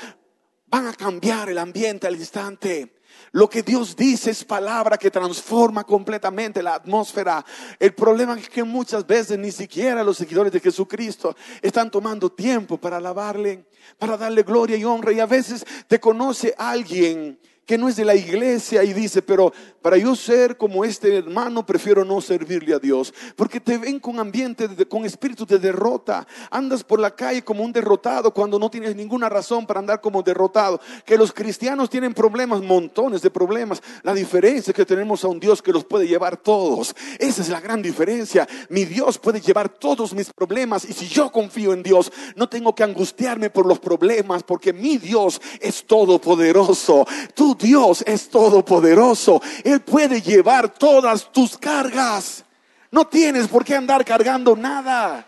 [0.66, 2.98] van a cambiar el ambiente al instante.
[3.32, 7.44] Lo que Dios dice es palabra que transforma completamente la atmósfera.
[7.78, 12.78] El problema es que muchas veces ni siquiera los seguidores de Jesucristo están tomando tiempo
[12.78, 13.66] para alabarle,
[13.98, 15.12] para darle gloria y honra.
[15.12, 17.38] Y a veces te conoce alguien
[17.68, 19.52] que no es de la iglesia y dice, pero
[19.82, 24.18] para yo ser como este hermano prefiero no servirle a Dios, porque te ven con
[24.18, 28.96] ambiente, con espíritu de derrota, andas por la calle como un derrotado cuando no tienes
[28.96, 34.14] ninguna razón para andar como derrotado, que los cristianos tienen problemas, montones de problemas, la
[34.14, 37.60] diferencia es que tenemos a un Dios que los puede llevar todos, esa es la
[37.60, 42.10] gran diferencia, mi Dios puede llevar todos mis problemas y si yo confío en Dios,
[42.34, 48.28] no tengo que angustiarme por los problemas, porque mi Dios es todopoderoso, tú Dios es
[48.28, 49.42] todopoderoso.
[49.64, 52.44] Él puede llevar todas tus cargas.
[52.90, 55.26] No tienes por qué andar cargando nada.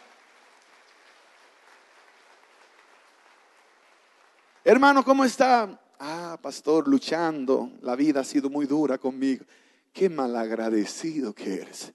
[4.65, 5.81] Hermano, ¿cómo está?
[5.99, 7.71] Ah, pastor, luchando.
[7.83, 9.45] La vida ha sido muy dura conmigo.
[9.93, 11.93] Qué malagradecido que eres.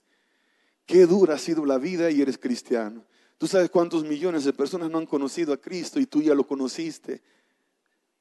[0.84, 3.04] Qué dura ha sido la vida y eres cristiano.
[3.38, 6.46] Tú sabes cuántos millones de personas no han conocido a Cristo y tú ya lo
[6.46, 7.22] conociste.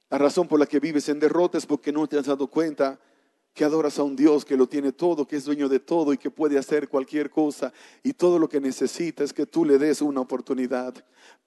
[0.10, 3.00] La razón por la que vives en derrota es porque no te has dado cuenta
[3.56, 6.18] que adoras a un Dios que lo tiene todo, que es dueño de todo y
[6.18, 7.72] que puede hacer cualquier cosa.
[8.04, 10.94] Y todo lo que necesita es que tú le des una oportunidad.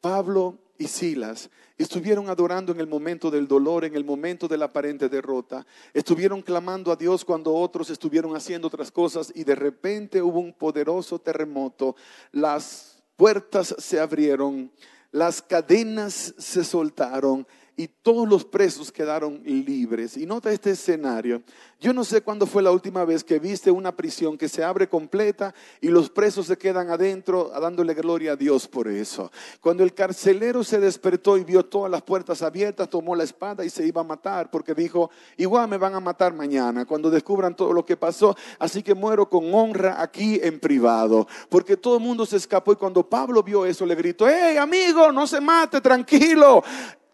[0.01, 4.65] Pablo y Silas estuvieron adorando en el momento del dolor, en el momento de la
[4.65, 5.67] aparente derrota.
[5.93, 10.55] Estuvieron clamando a Dios cuando otros estuvieron haciendo otras cosas y de repente hubo un
[10.55, 11.95] poderoso terremoto.
[12.33, 14.73] Las puertas se abrieron,
[15.13, 17.47] las cadenas se soltaron
[17.79, 20.17] y todos los presos quedaron libres.
[20.17, 21.43] Y nota este escenario.
[21.81, 24.89] Yo no sé cuándo fue la última vez que viste una prisión que se abre
[24.89, 29.31] completa y los presos se quedan adentro dándole gloria a Dios por eso.
[29.61, 33.71] Cuando el carcelero se despertó y vio todas las puertas abiertas, tomó la espada y
[33.71, 37.73] se iba a matar porque dijo, igual me van a matar mañana cuando descubran todo
[37.73, 41.29] lo que pasó, así que muero con honra aquí en privado.
[41.49, 45.13] Porque todo el mundo se escapó y cuando Pablo vio eso le gritó, hey amigo,
[45.13, 46.65] no se mate, tranquilo.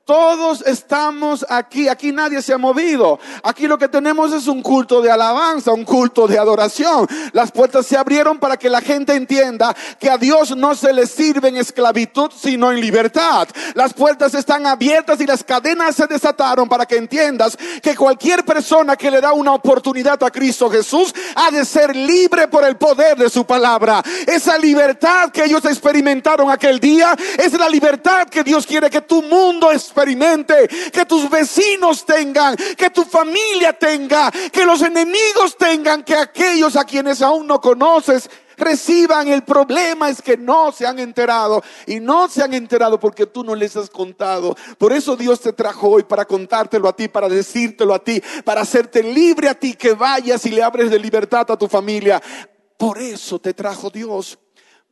[0.04, 3.18] Todos estamos aquí, aquí nadie se ha movido.
[3.42, 7.08] Aquí lo que tenemos es un culto de alabanza, un culto de adoración.
[7.32, 11.06] Las puertas se abrieron para que la gente entienda que a Dios no se le
[11.06, 13.48] sirve en esclavitud, sino en libertad.
[13.72, 18.96] Las puertas están abiertas y las cadenas se desataron para que entiendas que cualquier persona
[18.96, 23.16] que le da una oportunidad a Cristo Jesús ha de ser libre por el poder
[23.16, 24.02] de su palabra.
[24.26, 29.22] Esa libertad que ellos experimentaron aquel día es la libertad que Dios quiere que tu
[29.22, 36.16] mundo experimente, que tus vecinos tengan, que tu familia tenga, que los enemigos tengan, que
[36.16, 39.28] aquellos a quienes aún no conoces reciban.
[39.28, 43.44] El problema es que no se han enterado y no se han enterado porque tú
[43.44, 44.56] no les has contado.
[44.78, 48.62] Por eso Dios te trajo hoy para contártelo a ti, para decírtelo a ti, para
[48.62, 52.20] hacerte libre a ti, que vayas y le abres de libertad a tu familia.
[52.76, 54.38] Por eso te trajo Dios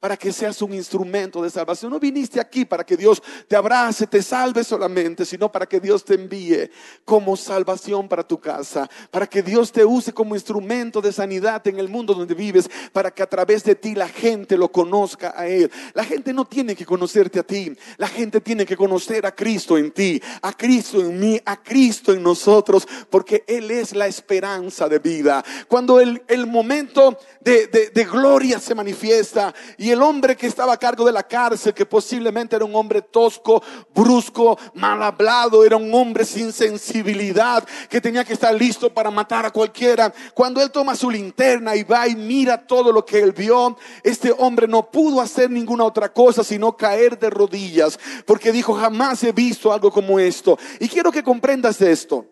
[0.03, 1.93] para que seas un instrumento de salvación.
[1.93, 6.05] No viniste aquí para que Dios te abrace, te salve solamente, sino para que Dios
[6.05, 6.69] te envíe
[7.05, 11.79] como salvación para tu casa, para que Dios te use como instrumento de sanidad en
[11.79, 15.47] el mundo donde vives, para que a través de ti la gente lo conozca a
[15.47, 15.71] Él.
[15.95, 19.79] La gente no tiene que conocerte a ti, la gente tiene que conocer a Cristo
[19.79, 24.89] en ti, a Cristo en mí, a Cristo en nosotros, porque Él es la esperanza
[24.89, 25.45] de vida.
[25.69, 30.79] Cuando el, el momento de, de, gloria se manifiesta y el hombre que estaba a
[30.79, 33.63] cargo de la cárcel, que posiblemente era un hombre tosco,
[33.95, 39.47] brusco, mal hablado, era un hombre sin sensibilidad, que tenía que estar listo para matar
[39.47, 40.13] a cualquiera.
[40.35, 44.35] Cuando él toma su linterna y va y mira todo lo que él vio, este
[44.37, 49.33] hombre no pudo hacer ninguna otra cosa sino caer de rodillas, porque dijo, jamás he
[49.33, 50.59] visto algo como esto.
[50.81, 52.27] Y quiero que comprendas esto.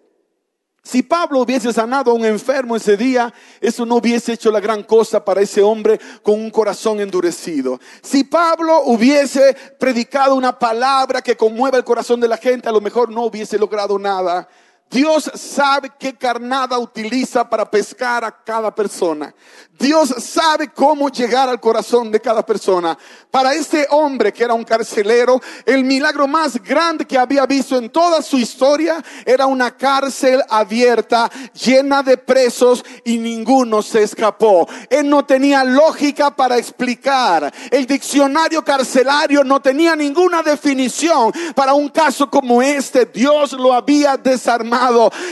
[0.83, 4.83] Si Pablo hubiese sanado a un enfermo ese día, eso no hubiese hecho la gran
[4.83, 7.79] cosa para ese hombre con un corazón endurecido.
[8.03, 12.81] Si Pablo hubiese predicado una palabra que conmueva el corazón de la gente, a lo
[12.81, 14.49] mejor no hubiese logrado nada.
[14.91, 19.33] Dios sabe qué carnada utiliza para pescar a cada persona.
[19.79, 22.99] Dios sabe cómo llegar al corazón de cada persona.
[23.31, 27.89] Para este hombre que era un carcelero, el milagro más grande que había visto en
[27.89, 34.69] toda su historia era una cárcel abierta, llena de presos y ninguno se escapó.
[34.91, 37.51] Él no tenía lógica para explicar.
[37.71, 43.07] El diccionario carcelario no tenía ninguna definición para un caso como este.
[43.07, 44.80] Dios lo había desarmado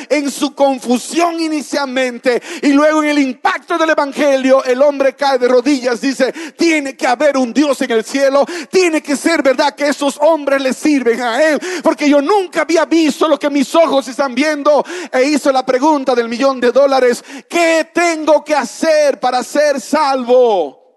[0.09, 5.49] en su confusión inicialmente y luego en el impacto del evangelio el hombre cae de
[5.49, 9.89] rodillas, dice, tiene que haber un Dios en el cielo, tiene que ser verdad que
[9.89, 14.09] esos hombres le sirven a Él, porque yo nunca había visto lo que mis ojos
[14.09, 14.85] están viendo.
[15.13, 20.88] E hizo la pregunta del millón de dólares, ¿qué tengo que hacer para ser salvo?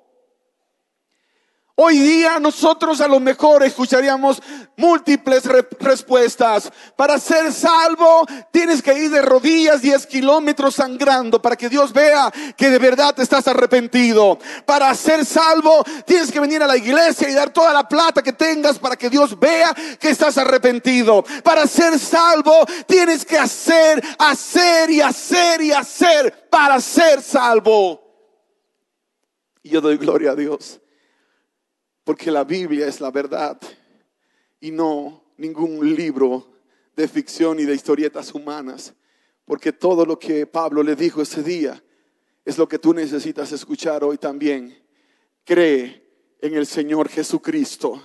[1.75, 4.41] Hoy día nosotros a lo mejor escucharíamos
[4.75, 5.43] múltiples
[5.79, 6.69] respuestas.
[6.97, 12.31] Para ser salvo tienes que ir de rodillas 10 kilómetros sangrando para que Dios vea
[12.57, 14.38] que de verdad estás arrepentido.
[14.65, 18.34] Para ser salvo tienes que venir a la iglesia y dar toda la plata que
[18.34, 21.23] tengas para que Dios vea que estás arrepentido.
[21.41, 28.01] Para ser salvo tienes que hacer, hacer y hacer y hacer para ser salvo.
[29.63, 30.81] Y yo doy gloria a Dios
[32.03, 33.59] porque la Biblia es la verdad
[34.59, 36.47] y no ningún libro
[36.95, 38.93] de ficción y de historietas humanas.
[39.45, 41.81] Porque todo lo que Pablo le dijo ese día
[42.45, 44.77] es lo que tú necesitas escuchar hoy también.
[45.43, 46.07] Cree
[46.41, 48.01] en el Señor Jesucristo.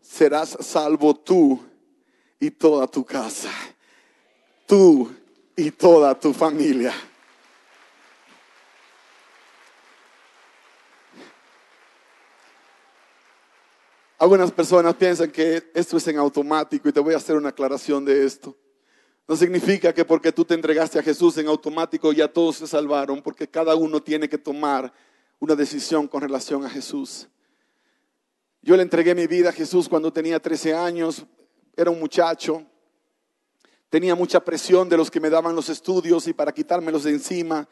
[0.00, 1.60] Serás salvo tú
[2.38, 3.50] y toda tu casa.
[4.66, 5.10] Tú
[5.56, 6.92] y toda tu familia.
[14.22, 18.04] Algunas personas piensan que esto es en automático y te voy a hacer una aclaración
[18.04, 18.56] de esto.
[19.26, 23.20] No significa que porque tú te entregaste a Jesús en automático ya todos se salvaron,
[23.20, 24.92] porque cada uno tiene que tomar
[25.40, 27.26] una decisión con relación a Jesús.
[28.60, 31.26] Yo le entregué mi vida a Jesús cuando tenía 13 años,
[31.76, 32.64] era un muchacho,
[33.90, 37.68] tenía mucha presión de los que me daban los estudios y para quitármelos de encima,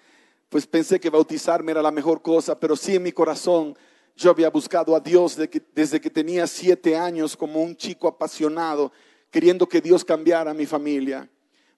[0.48, 3.76] pues pensé que bautizarme era la mejor cosa, pero sí en mi corazón
[4.20, 5.38] yo había buscado a Dios
[5.74, 8.92] desde que tenía siete años como un chico apasionado,
[9.30, 11.26] queriendo que Dios cambiara mi familia.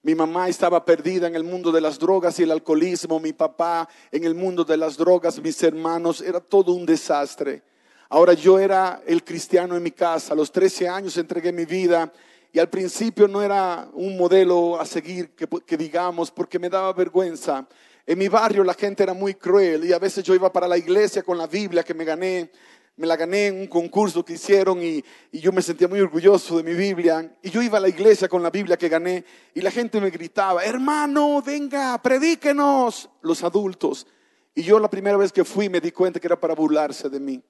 [0.03, 3.89] Mi mamá estaba perdida en el mundo de las drogas y el alcoholismo, mi papá
[4.11, 7.63] en el mundo de las drogas, mis hermanos, era todo un desastre.
[8.09, 12.13] Ahora yo era el cristiano en mi casa, a los 13 años entregué mi vida.
[12.53, 17.67] Y al principio no era un modelo a seguir que digamos porque me daba vergüenza
[18.07, 20.77] en mi barrio la gente era muy cruel y a veces yo iba para la
[20.77, 22.51] iglesia con la Biblia que me gané,
[22.97, 26.63] me la gané en un concurso que hicieron y, yo me sentía muy orgulloso de
[26.63, 27.37] mi Biblia.
[27.43, 30.11] Y yo iba a la iglesia con la Biblia que gané y la gente me
[30.11, 34.07] gritaba, hermano, venga, predíquenos, los adultos.
[34.55, 37.21] Y yo la primera vez que fui me di cuenta que era para burlarse de
[37.21, 37.43] mí.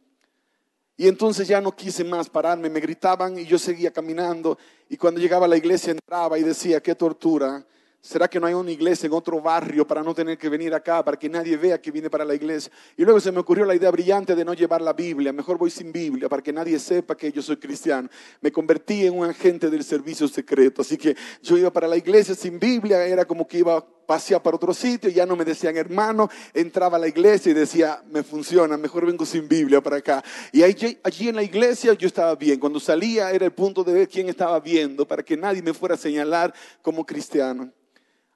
[0.97, 4.59] Y entonces ya no quise más pararme, me gritaban y yo seguía caminando.
[4.89, 7.67] Y cuando llegaba a la iglesia entraba y decía, qué tortura
[8.05, 11.05] ¿Será que no hay una iglesia en otro barrio para no tener que venir acá,
[11.05, 12.73] para que nadie vea que viene para la iglesia?
[12.97, 15.33] Y luego se me ocurrió la idea brillante de no llevar la Biblia.
[15.33, 18.09] Mejor voy sin Biblia para que nadie sepa que yo soy cristiano.
[18.41, 20.83] Me convertí en un agente del servicio secreto.
[20.83, 23.07] Así que yo iba para la iglesia sin Biblia.
[23.07, 25.09] Era como que iba a pasear para otro sitio.
[25.09, 26.29] Ya no me decían hermano.
[26.53, 28.77] Entraba a la iglesia y decía, me funciona.
[28.77, 30.25] Mejor vengo sin Biblia para acá.
[30.51, 32.59] Y allí, allí en la iglesia yo estaba bien.
[32.59, 35.95] Cuando salía era el punto de ver quién estaba viendo para que nadie me fuera
[35.95, 37.73] a señalar como cristiano.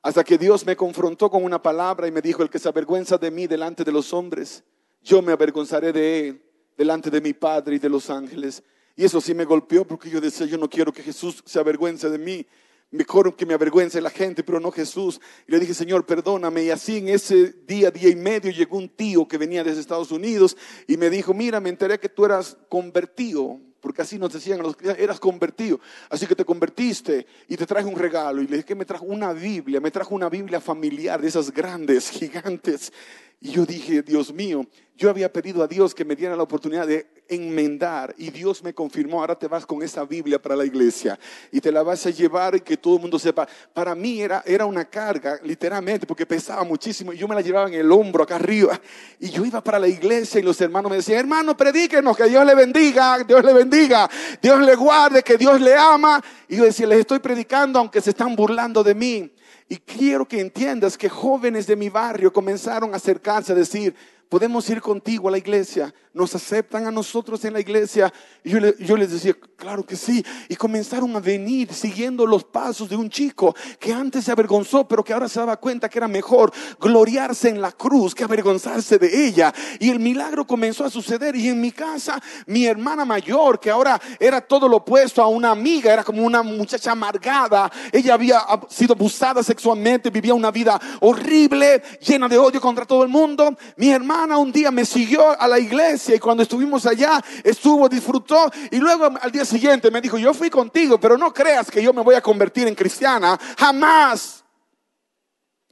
[0.06, 3.18] Hasta que Dios me confrontó con una palabra y me dijo, el que se avergüenza
[3.18, 4.62] de mí delante de los hombres,
[5.02, 6.42] yo me avergonzaré de él
[6.78, 8.62] delante de mi Padre y de los ángeles.
[8.94, 12.08] Y eso sí me golpeó porque yo decía, yo no quiero que Jesús se avergüence
[12.08, 12.46] de mí.
[12.92, 15.20] Mejor que me avergüence la gente, pero no Jesús.
[15.48, 16.62] Y le dije, Señor, perdóname.
[16.62, 20.12] Y así en ese día, día y medio, llegó un tío que venía desde Estados
[20.12, 24.60] Unidos y me dijo, mira, me enteré que tú eras convertido porque así nos decían
[24.60, 25.78] los eras convertido,
[26.10, 28.42] así que te convertiste y te traje un regalo.
[28.42, 31.52] Y le dije que me trajo una Biblia, me trajo una Biblia familiar de esas
[31.52, 32.92] grandes, gigantes.
[33.40, 36.86] Y yo dije, Dios mío, yo había pedido a Dios que me diera la oportunidad
[36.86, 41.18] de enmendar y Dios me confirmó, ahora te vas con esa Biblia para la iglesia
[41.50, 43.46] y te la vas a llevar y que todo el mundo sepa.
[43.74, 47.68] Para mí era, era una carga, literalmente, porque pesaba muchísimo y yo me la llevaba
[47.68, 48.80] en el hombro acá arriba
[49.20, 52.46] y yo iba para la iglesia y los hermanos me decían, hermano, predíquenos, que Dios
[52.46, 54.08] le bendiga, Dios le bendiga,
[54.40, 56.22] Dios le guarde, que Dios le ama.
[56.48, 59.32] Y yo decía, les estoy predicando aunque se están burlando de mí.
[59.68, 63.94] Y quiero que entiendas que jóvenes de mi barrio comenzaron a acercarse a decir,
[64.28, 68.12] podemos ir contigo a la iglesia, nos aceptan a nosotros en la iglesia.
[68.42, 70.24] Yo, yo, les decía, claro que sí.
[70.48, 75.04] Y comenzaron a venir siguiendo los pasos de un chico que antes se avergonzó, pero
[75.04, 79.26] que ahora se daba cuenta que era mejor gloriarse en la cruz que avergonzarse de
[79.26, 79.52] ella.
[79.78, 81.36] Y el milagro comenzó a suceder.
[81.36, 85.50] Y en mi casa, mi hermana mayor, que ahora era todo lo opuesto a una
[85.50, 91.82] amiga, era como una muchacha amargada, ella había sido abusada sexualmente, vivía una vida horrible,
[92.00, 93.54] llena de odio contra todo el mundo.
[93.76, 98.50] Mi hermana un día me siguió a la iglesia y cuando estuvimos allá estuvo, disfrutó
[98.70, 101.92] y luego al día siguiente me dijo, yo fui contigo, pero no creas que yo
[101.92, 104.44] me voy a convertir en cristiana, jamás.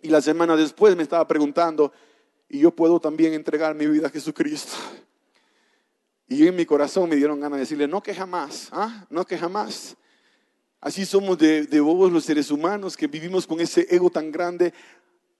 [0.03, 1.93] Y la semana después me estaba preguntando,
[2.49, 4.75] ¿y yo puedo también entregar mi vida a Jesucristo?
[6.29, 9.07] Y en mi corazón me dieron ganas de decirle, no que jamás, ¿ah?
[9.11, 9.97] no que jamás.
[10.81, 14.75] Así somos de, de bobos los seres humanos que vivimos con ese ego tan grande.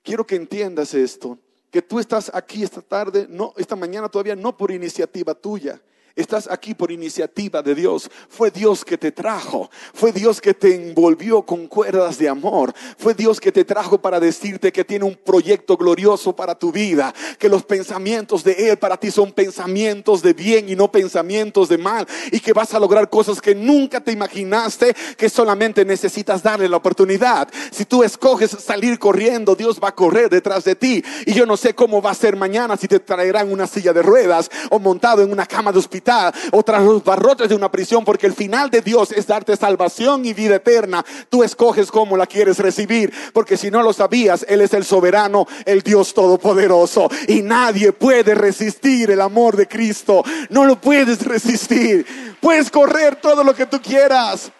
[0.03, 1.39] Quiero que entiendas esto
[1.75, 5.81] que tú estás aquí esta tarde, no, esta mañana todavía no por iniciativa tuya,
[6.17, 8.09] Estás aquí por iniciativa de Dios.
[8.29, 9.69] Fue Dios que te trajo.
[9.93, 12.73] Fue Dios que te envolvió con cuerdas de amor.
[12.99, 17.13] Fue Dios que te trajo para decirte que tiene un proyecto glorioso para tu vida.
[17.37, 21.79] Que los pensamientos de Él para ti son pensamientos de bien y no pensamientos de
[21.79, 22.07] mal.
[22.31, 24.95] Y que vas a lograr cosas que nunca te imaginaste.
[25.17, 27.49] Que solamente necesitas darle la oportunidad.
[27.73, 31.03] Si tú escoges salir corriendo, Dios va a correr detrás de ti.
[31.27, 34.03] Y yo no sé cómo va a ser mañana si te traerán una silla de
[34.03, 36.04] ruedas o montado en una cama de hospital
[36.53, 40.25] o tras los barrotes de una prisión, porque el final de Dios es darte salvación
[40.25, 41.05] y vida eterna.
[41.31, 45.47] Tú escoges cómo la quieres recibir, porque si no lo sabías, Él es el soberano,
[45.65, 50.23] el Dios todopoderoso, y nadie puede resistir el amor de Cristo.
[50.51, 52.07] No lo puedes resistir.
[52.41, 54.53] Puedes correr todo lo que tú quieras.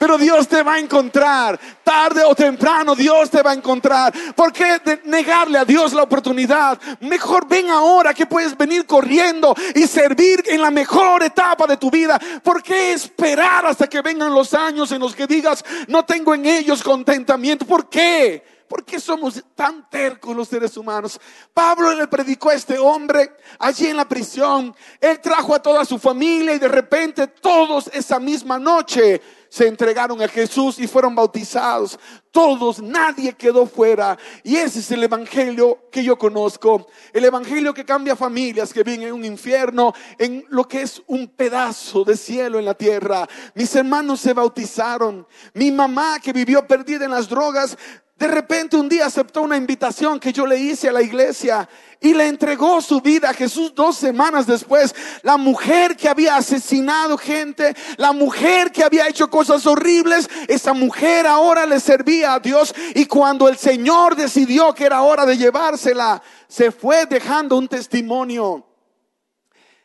[0.00, 1.60] Pero Dios te va a encontrar.
[1.84, 4.10] Tarde o temprano Dios te va a encontrar.
[4.34, 6.80] ¿Por qué negarle a Dios la oportunidad?
[7.00, 11.90] Mejor ven ahora que puedes venir corriendo y servir en la mejor etapa de tu
[11.90, 12.18] vida.
[12.42, 16.46] ¿Por qué esperar hasta que vengan los años en los que digas, no tengo en
[16.46, 17.66] ellos contentamiento?
[17.66, 18.42] ¿Por qué?
[18.70, 21.20] ¿Por qué somos tan tercos los seres humanos?
[21.52, 24.74] Pablo le predicó a este hombre allí en la prisión.
[24.98, 29.20] Él trajo a toda su familia y de repente todos esa misma noche
[29.50, 31.98] se entregaron a Jesús y fueron bautizados.
[32.30, 34.16] Todos, nadie quedó fuera.
[34.44, 36.86] Y ese es el evangelio que yo conozco.
[37.12, 41.26] El evangelio que cambia familias que viven en un infierno, en lo que es un
[41.28, 43.28] pedazo de cielo en la tierra.
[43.54, 45.26] Mis hermanos se bautizaron.
[45.54, 47.76] Mi mamá que vivió perdida en las drogas,
[48.20, 51.66] de repente un día aceptó una invitación que yo le hice a la iglesia
[52.02, 54.94] y le entregó su vida a Jesús dos semanas después.
[55.22, 61.26] La mujer que había asesinado gente, la mujer que había hecho cosas horribles, esa mujer
[61.26, 66.22] ahora le servía a Dios y cuando el Señor decidió que era hora de llevársela,
[66.48, 68.66] se fue dejando un testimonio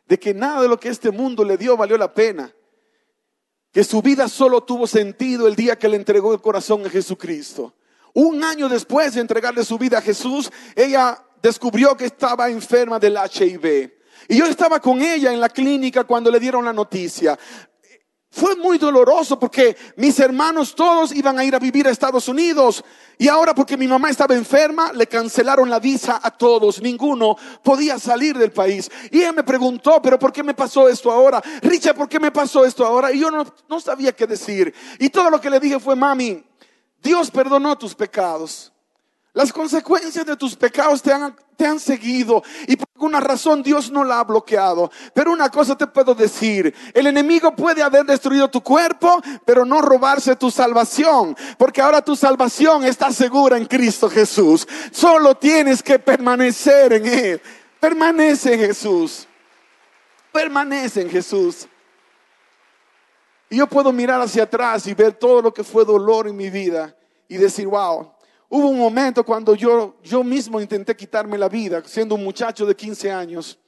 [0.07, 2.53] de que nada de lo que este mundo le dio valió la pena.
[3.71, 7.73] Que su vida solo tuvo sentido el día que le entregó el corazón a Jesucristo.
[8.13, 13.17] Un año después de entregarle su vida a Jesús, ella descubrió que estaba enferma del
[13.17, 13.91] HIV.
[14.29, 17.37] Y yo estaba con ella en la clínica cuando le dieron la noticia.
[18.35, 22.83] Fue muy doloroso porque mis hermanos todos iban a ir a vivir a Estados Unidos.
[23.17, 26.81] Y ahora porque mi mamá estaba enferma, le cancelaron la visa a todos.
[26.81, 28.91] Ninguno podía salir del país.
[29.09, 31.41] Y ella me preguntó, pero ¿por qué me pasó esto ahora?
[31.61, 33.09] Richard, ¿por qué me pasó esto ahora?
[33.09, 34.73] Y yo no, no sabía qué decir.
[34.99, 36.43] Y todo lo que le dije fue, mami,
[37.01, 38.74] Dios perdonó tus pecados.
[39.35, 43.91] Las consecuencias de tus pecados te han, te han, seguido y por alguna razón Dios
[43.91, 44.89] no la ha bloqueado.
[45.13, 49.81] Pero una cosa te puedo decir, el enemigo puede haber destruido tu cuerpo, pero no
[49.81, 54.65] robarse tu salvación, porque ahora tu salvación está segura en Cristo Jesús.
[54.91, 57.41] Solo tienes que permanecer en Él.
[57.77, 59.27] Permanece en Jesús.
[60.31, 61.67] Permanece en Jesús.
[63.49, 66.49] Y yo puedo mirar hacia atrás y ver todo lo que fue dolor en mi
[66.49, 66.95] vida
[67.27, 68.14] y decir, wow,
[68.49, 72.75] hubo un momento cuando yo, yo mismo intenté quitarme la vida, siendo un muchacho de
[72.75, 73.59] 15 años.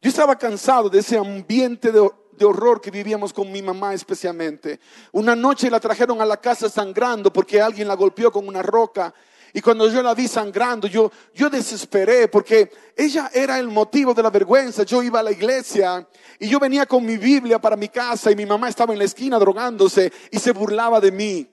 [0.00, 4.80] Yo estaba cansado de ese ambiente de, de horror que vivíamos con mi mamá especialmente.
[5.12, 9.14] Una noche la trajeron a la casa sangrando porque alguien la golpeó con una roca
[9.56, 14.20] y cuando yo la vi sangrando, yo, yo desesperé porque ella era el motivo de
[14.20, 14.82] la vergüenza.
[14.82, 16.08] Yo iba a la iglesia
[16.40, 19.04] y yo venía con mi Biblia para mi casa y mi mamá estaba en la
[19.04, 21.48] esquina drogándose y se burlaba de mí.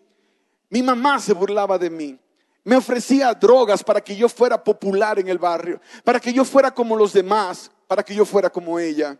[0.72, 2.20] Mi mamá se burlaba de mí.
[2.64, 6.72] Me ofrecía drogas para que yo fuera popular en el barrio, para que yo fuera
[6.72, 9.18] como los demás, para que yo fuera como ella.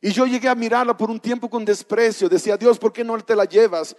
[0.00, 2.28] Y yo llegué a mirarla por un tiempo con desprecio.
[2.28, 3.94] Decía, Dios, ¿por qué no te la llevas?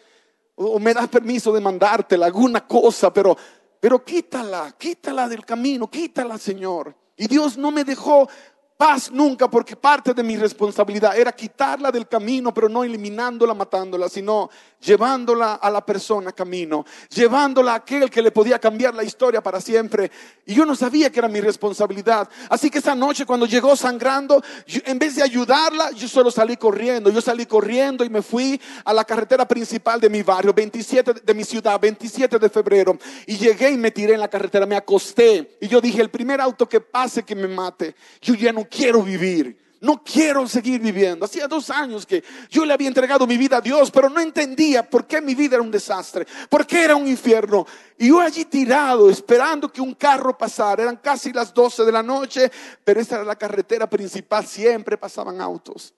[0.55, 3.37] O me das permiso de mandártela, alguna cosa, pero
[3.83, 6.95] pero quítala, quítala del camino, quítala, Señor.
[7.17, 8.29] Y Dios no me dejó
[8.77, 14.09] paz nunca, porque parte de mi responsabilidad era quitarla del camino, pero no eliminándola, matándola,
[14.09, 14.49] sino
[14.81, 19.61] llevándola a la persona camino, llevándola a aquel que le podía cambiar la historia para
[19.61, 20.11] siempre.
[20.45, 22.29] Y yo no sabía que era mi responsabilidad.
[22.49, 27.09] Así que esa noche cuando llegó sangrando, en vez de ayudarla, yo solo salí corriendo.
[27.09, 31.33] Yo salí corriendo y me fui a la carretera principal de mi barrio, 27 de
[31.33, 32.97] mi ciudad, 27 de febrero.
[33.25, 35.57] Y llegué y me tiré en la carretera, me acosté.
[35.61, 39.01] Y yo dije, el primer auto que pase que me mate, yo ya no quiero
[39.01, 39.63] vivir.
[39.83, 41.25] No quiero seguir viviendo.
[41.25, 44.89] Hacía dos años que yo le había entregado mi vida a Dios, pero no entendía
[44.89, 47.67] por qué mi vida era un desastre, por qué era un infierno.
[47.97, 50.83] Y yo allí tirado, esperando que un carro pasara.
[50.83, 52.49] Eran casi las 12 de la noche,
[52.85, 55.93] pero esta era la carretera principal, siempre pasaban autos.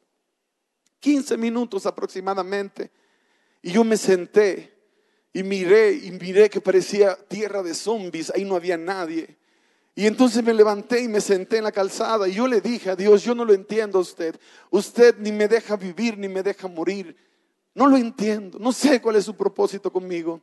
[0.99, 2.89] 15 minutos aproximadamente.
[3.61, 4.75] Y yo me senté
[5.31, 9.37] y miré y miré que parecía tierra de zombies, ahí no había nadie.
[9.95, 12.95] Y entonces me levanté y me senté en la calzada y yo le dije a
[12.97, 14.37] Dios, yo no lo entiendo a usted.
[14.69, 17.15] Usted ni me deja vivir ni me deja morir.
[17.73, 20.41] No lo entiendo, no sé cuál es su propósito conmigo.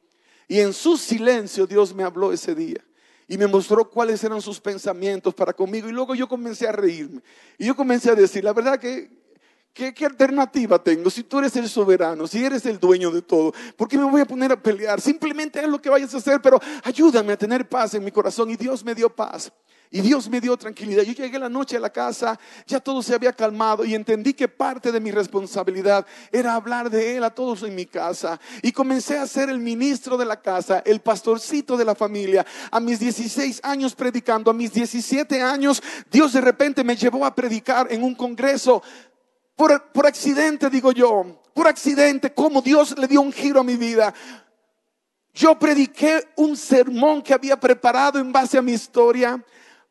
[0.49, 2.83] Y en su silencio Dios me habló ese día
[3.29, 5.89] y me mostró cuáles eran sus pensamientos para conmigo.
[5.89, 7.21] Y luego yo comencé a reírme.
[7.59, 9.22] Y yo comencé a decir, la verdad que
[9.73, 11.09] ¿Qué, alternativa tengo?
[11.09, 14.21] Si tú eres el soberano, si eres el dueño de todo, ¿por qué me voy
[14.21, 15.01] a poner a pelear?
[15.01, 18.51] Simplemente haz lo que vayas a hacer, pero ayúdame a tener paz en mi corazón.
[18.51, 19.51] Y Dios me dio paz.
[19.95, 21.03] Y Dios me dio tranquilidad.
[21.03, 24.49] Yo llegué la noche a la casa, ya todo se había calmado y entendí que
[24.49, 28.41] parte de mi responsabilidad era hablar de Él a todos en mi casa.
[28.63, 32.45] Y comencé a ser el ministro de la casa, el pastorcito de la familia.
[32.71, 37.35] A mis 16 años predicando, a mis 17 años, Dios de repente me llevó a
[37.35, 38.83] predicar en un congreso
[39.57, 44.13] por, accidente, digo yo, por accidente, como Dios le dio un giro a mi vida.
[45.35, 49.43] Yo prediqué un sermón que había preparado en base a mi historia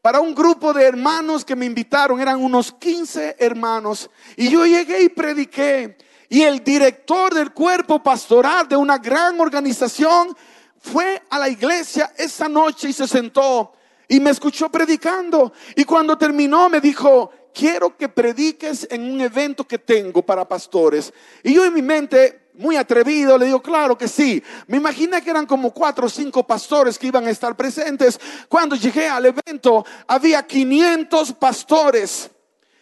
[0.01, 5.03] para un grupo de hermanos que me invitaron, eran unos 15 hermanos, y yo llegué
[5.03, 5.97] y prediqué.
[6.28, 10.36] Y el director del cuerpo pastoral de una gran organización
[10.80, 13.74] fue a la iglesia esa noche y se sentó
[14.07, 15.53] y me escuchó predicando.
[15.76, 21.14] Y cuando terminó me dijo, quiero que prediques en un evento que tengo para pastores.
[21.43, 24.43] Y yo en mi mente, muy atrevido, le digo, claro que sí.
[24.68, 28.20] Me imaginé que eran como cuatro o cinco pastores que iban a estar presentes.
[28.47, 32.30] Cuando llegué al evento, había 500 pastores.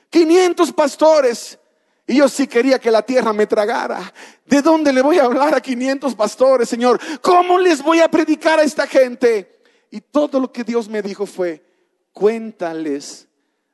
[0.10, 1.60] 500 pastores.
[2.08, 4.12] Y yo sí quería que la tierra me tragara.
[4.46, 7.00] ¿De dónde le voy a hablar a 500 pastores, Señor?
[7.22, 9.62] ¿Cómo les voy a predicar a esta gente?
[9.92, 11.64] Y todo lo que Dios me dijo fue,
[12.12, 13.29] cuéntales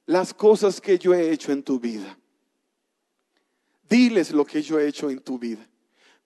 [0.06, 2.18] las cosas que yo he hecho en tu vida.
[3.90, 5.68] Diles lo que yo he hecho en tu vida.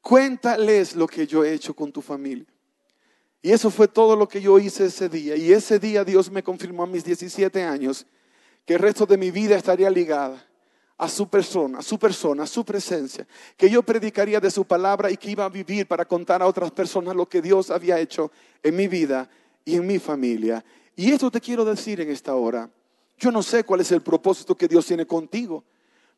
[0.02, 2.46] Cuéntales lo que yo he hecho con tu familia.
[3.42, 5.36] Y eso fue todo lo que yo hice ese día.
[5.36, 8.06] Y ese día Dios me confirmó a mis 17 años
[8.66, 10.46] que el resto de mi vida estaría ligada
[10.98, 13.26] a su persona, a su persona, a su presencia,
[13.56, 16.72] que yo predicaría de su palabra y que iba a vivir para contar a otras
[16.72, 19.30] personas lo que Dios había hecho en mi vida
[19.64, 20.64] y en mi familia.
[20.98, 22.70] Y esto te quiero decir en esta hora.
[23.20, 25.66] Yo no sé cuál es el propósito que Dios tiene contigo.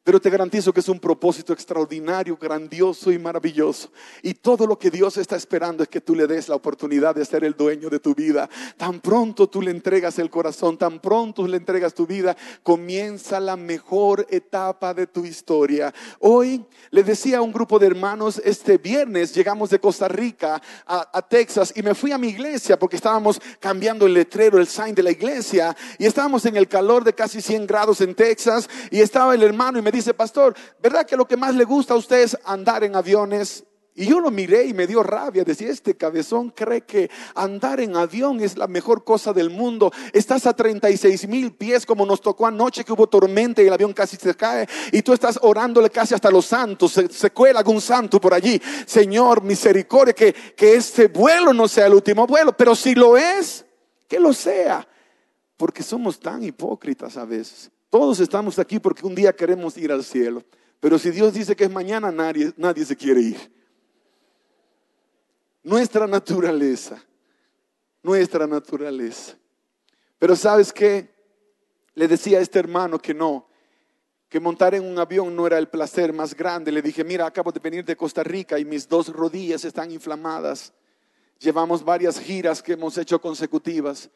[0.04, 3.92] Pero te garantizo que es un propósito extraordinario, grandioso y maravilloso.
[4.24, 7.24] Y todo lo que Dios está esperando es que tú le des la oportunidad de
[7.24, 8.50] ser el dueño de tu vida.
[8.78, 13.56] Tan pronto tú le entregas el corazón, tan pronto le entregas tu vida, comienza la
[13.56, 15.94] mejor etapa de tu historia.
[16.20, 21.22] Hoy le decía a un grupo de hermanos, este viernes llegamos de Costa Rica a,
[21.30, 25.04] Texas y me fui a mi iglesia porque estábamos cambiando el letrero, el sign de
[25.04, 29.36] la iglesia y estábamos en el calor de casi 100 grados en Texas y estaba
[29.36, 32.22] el hermano y me dice, pastor, ¿verdad que lo que más le gusta a usted
[32.22, 33.66] es andar en aviones?
[33.94, 35.44] Y yo lo miré y me dio rabia.
[35.44, 39.92] Decía, este cabezón cree que andar en avión es la mejor cosa del mundo.
[40.14, 43.92] Estás a 36 mil pies como nos tocó anoche que hubo tormenta y el avión
[43.92, 44.66] casi se cae.
[44.94, 46.94] Y tú estás orándole casi hasta los santos.
[47.10, 48.62] Se, cuela algún santo por allí.
[48.86, 52.56] Señor, misericordia, que, que este vuelo no sea el último vuelo.
[52.56, 53.66] Pero si lo es,
[54.08, 54.88] que lo sea.
[55.58, 57.70] Porque somos tan hipócritas a veces.
[57.92, 60.46] Todos estamos aquí porque un día queremos ir al cielo.
[60.80, 63.52] Pero si Dios dice que es mañana, nadie, nadie se quiere ir.
[65.62, 67.04] Nuestra naturaleza,
[68.02, 69.38] nuestra naturaleza.
[70.18, 71.14] Pero sabes qué?
[71.94, 73.50] Le decía a este hermano que no,
[74.30, 76.72] que montar en un avión no era el placer más grande.
[76.72, 80.72] Le dije, mira, acabo de venir de Costa Rica y mis dos rodillas están inflamadas.
[81.40, 84.10] Llevamos varias giras que hemos hecho consecutivas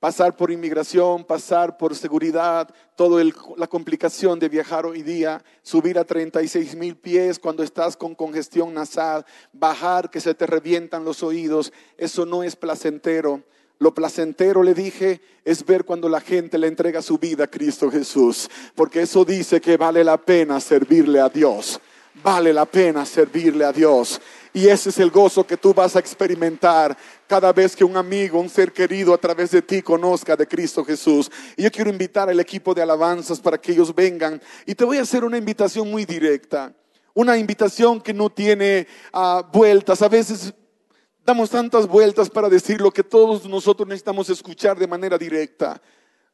[0.00, 3.24] pasar por inmigración, pasar por seguridad, toda
[3.56, 8.74] la complicación de viajar hoy día, subir a 36 mil pies cuando estás con congestión
[8.74, 13.42] nasal, bajar que se te revientan los oídos, eso no es placentero.
[13.80, 17.90] Lo placentero, le dije, es ver cuando la gente le entrega su vida a Cristo
[17.90, 21.80] Jesús, porque eso dice que vale la pena servirle a Dios.
[22.22, 24.20] Vale la pena servirle a Dios.
[24.52, 26.96] Y ese es el gozo que tú vas a experimentar
[27.28, 30.84] cada vez que un amigo, un ser querido a través de ti conozca de Cristo
[30.84, 31.30] Jesús.
[31.56, 34.40] Y yo quiero invitar al equipo de alabanzas para que ellos vengan.
[34.66, 36.74] Y te voy a hacer una invitación muy directa.
[37.12, 40.00] Una invitación que no tiene ah, vueltas.
[40.00, 40.54] A veces
[41.24, 45.80] damos tantas vueltas para decir lo que todos nosotros necesitamos escuchar de manera directa.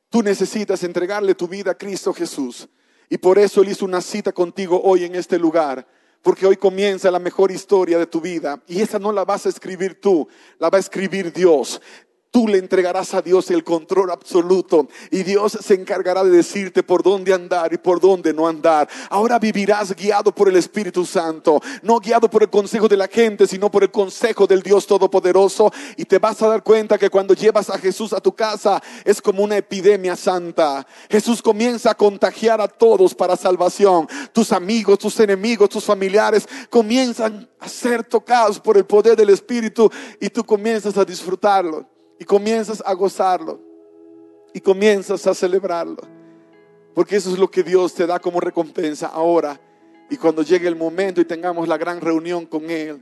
[0.08, 2.68] Tú necesitas entregarle tu vida a Cristo Jesús.
[3.10, 5.86] Y por eso Él hizo una cita contigo hoy en este lugar.
[6.24, 8.60] Porque hoy comienza la mejor historia de tu vida.
[8.66, 10.26] Y esa no la vas a escribir tú,
[10.58, 11.80] la va a escribir Dios.
[12.34, 17.04] Tú le entregarás a Dios el control absoluto y Dios se encargará de decirte por
[17.04, 18.88] dónde andar y por dónde no andar.
[19.08, 23.46] Ahora vivirás guiado por el Espíritu Santo, no guiado por el consejo de la gente,
[23.46, 25.72] sino por el consejo del Dios Todopoderoso.
[25.96, 29.22] Y te vas a dar cuenta que cuando llevas a Jesús a tu casa es
[29.22, 30.84] como una epidemia santa.
[31.08, 34.08] Jesús comienza a contagiar a todos para salvación.
[34.32, 39.88] Tus amigos, tus enemigos, tus familiares comienzan a ser tocados por el poder del Espíritu
[40.20, 43.60] y tú comienzas a disfrutarlo y comienzas a gozarlo
[44.52, 46.02] y comienzas a celebrarlo.
[46.94, 49.60] Porque eso es lo que Dios te da como recompensa ahora.
[50.08, 53.00] Y cuando llegue el momento y tengamos la gran reunión con Él,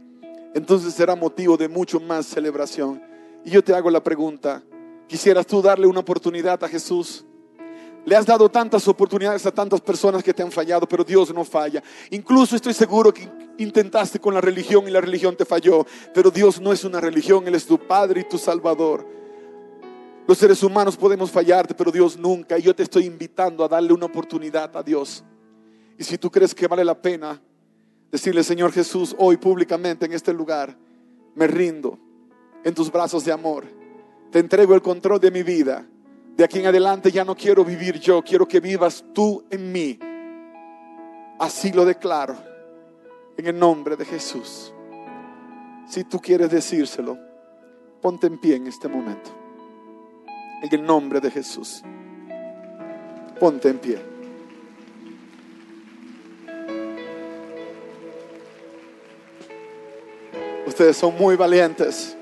[0.54, 3.02] entonces será motivo de mucho más celebración.
[3.44, 4.62] Y yo te hago la pregunta,
[5.06, 7.26] ¿quisieras tú darle una oportunidad a Jesús?
[8.04, 11.44] Le has dado tantas oportunidades a tantas personas que te han fallado, pero Dios no
[11.44, 11.82] falla.
[12.10, 13.28] Incluso estoy seguro que
[13.58, 17.46] intentaste con la religión y la religión te falló, pero Dios no es una religión,
[17.46, 19.06] Él es tu Padre y tu Salvador.
[20.26, 22.58] Los seres humanos podemos fallarte, pero Dios nunca.
[22.58, 25.22] Y yo te estoy invitando a darle una oportunidad a Dios.
[25.98, 27.40] Y si tú crees que vale la pena
[28.10, 30.76] decirle, Señor Jesús, hoy públicamente en este lugar,
[31.34, 31.98] me rindo
[32.64, 33.66] en tus brazos de amor.
[34.30, 35.86] Te entrego el control de mi vida
[36.36, 39.98] de aquí en adelante ya no quiero vivir yo, quiero que vivas tú en mí.
[41.38, 42.36] Así lo declaro
[43.36, 44.72] en el nombre de Jesús.
[45.88, 47.18] Si tú quieres decírselo,
[48.00, 49.30] ponte en pie en este momento.
[50.62, 51.82] En el nombre de Jesús.
[53.38, 53.98] Ponte en pie.
[60.66, 62.16] Ustedes son muy valientes.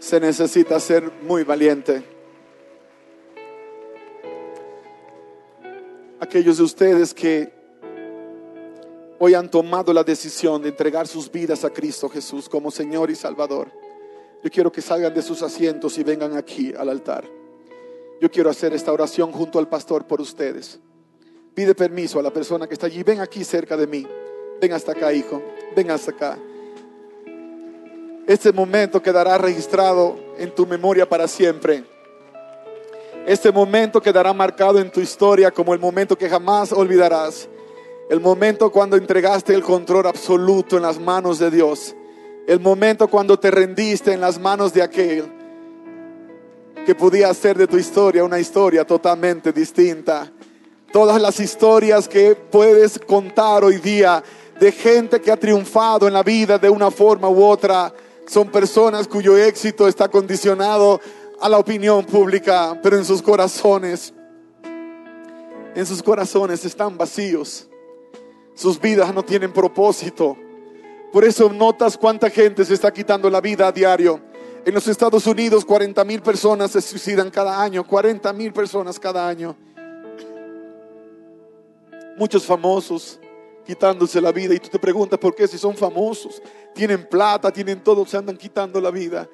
[0.00, 2.19] Se necesita ser muy valiente.
[6.20, 7.52] Aquellos de ustedes que
[9.18, 13.16] hoy han tomado la decisión de entregar sus vidas a Cristo Jesús como Señor y
[13.16, 13.72] Salvador.
[14.42, 17.24] Yo quiero que salgan de sus asientos y vengan aquí al altar.
[18.20, 20.78] Yo quiero hacer esta oración junto al pastor por ustedes.
[21.54, 23.02] Pide permiso a la persona que está allí.
[23.02, 24.06] Ven aquí cerca de mí.
[24.60, 25.42] Ven hasta acá, hijo.
[25.74, 26.38] Ven hasta acá.
[28.26, 31.84] Este momento quedará registrado en tu memoria para siempre.
[33.26, 37.48] Este momento quedará marcado en tu historia como el momento que jamás olvidarás.
[38.08, 41.94] El momento cuando entregaste el control absoluto en las manos de Dios.
[42.46, 45.30] El momento cuando te rendiste en las manos de aquel
[46.86, 50.32] que podía hacer de tu historia una historia totalmente distinta.
[50.90, 54.24] Todas las historias que puedes contar hoy día
[54.58, 57.92] de gente que ha triunfado en la vida de una forma u otra
[58.26, 61.00] son personas cuyo éxito está condicionado
[61.40, 64.12] a la opinión pública, pero en sus corazones,
[65.74, 67.66] en sus corazones están vacíos.
[68.54, 70.36] Sus vidas no tienen propósito.
[71.12, 74.20] Por eso notas cuánta gente se está quitando la vida a diario.
[74.64, 79.26] En los Estados Unidos 40 mil personas se suicidan cada año, 40 mil personas cada
[79.26, 79.56] año.
[82.18, 83.18] Muchos famosos
[83.64, 86.42] quitándose la vida y tú te preguntas por qué si son famosos,
[86.74, 89.26] tienen plata, tienen todo, se andan quitando la vida.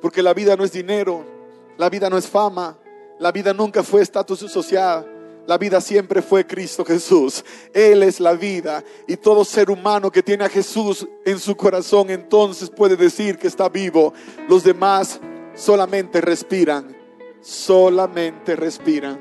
[0.00, 1.37] Porque la vida no es dinero,
[1.78, 2.76] la vida no es fama.
[3.20, 5.06] La vida nunca fue estatus social.
[5.46, 7.44] La vida siempre fue Cristo Jesús.
[7.72, 8.84] Él es la vida.
[9.06, 13.46] Y todo ser humano que tiene a Jesús en su corazón entonces puede decir que
[13.46, 14.12] está vivo.
[14.48, 15.20] Los demás
[15.54, 16.94] solamente respiran.
[17.40, 19.18] Solamente respiran.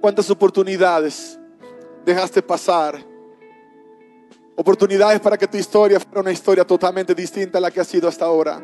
[0.00, 1.38] ¿Cuántas oportunidades
[2.04, 3.04] dejaste pasar?
[4.54, 8.08] Oportunidades para que tu historia fuera una historia totalmente distinta a la que ha sido
[8.08, 8.62] hasta ahora.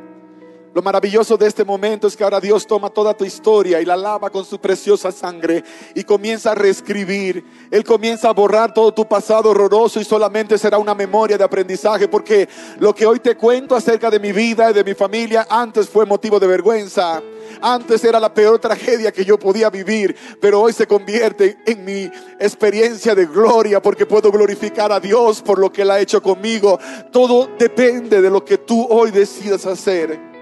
[0.77, 3.97] Lo maravilloso de este momento es que ahora Dios toma toda tu historia y la
[3.97, 5.64] lava con su preciosa sangre
[5.95, 7.43] y comienza a reescribir.
[7.70, 12.09] Él comienza a borrar todo tu pasado horroroso y solamente será una memoria de aprendizaje
[12.09, 12.47] porque
[12.79, 16.05] lo que hoy te cuento acerca de mi vida y de mi familia antes fue
[16.05, 17.22] motivo de vergüenza.
[17.62, 22.11] Antes era la peor tragedia que yo podía vivir, pero hoy se convierte en mi
[22.39, 26.79] experiencia de gloria porque puedo glorificar a Dios por lo que Él ha hecho conmigo.
[27.11, 30.36] Todo depende de lo que tú hoy decidas hacer.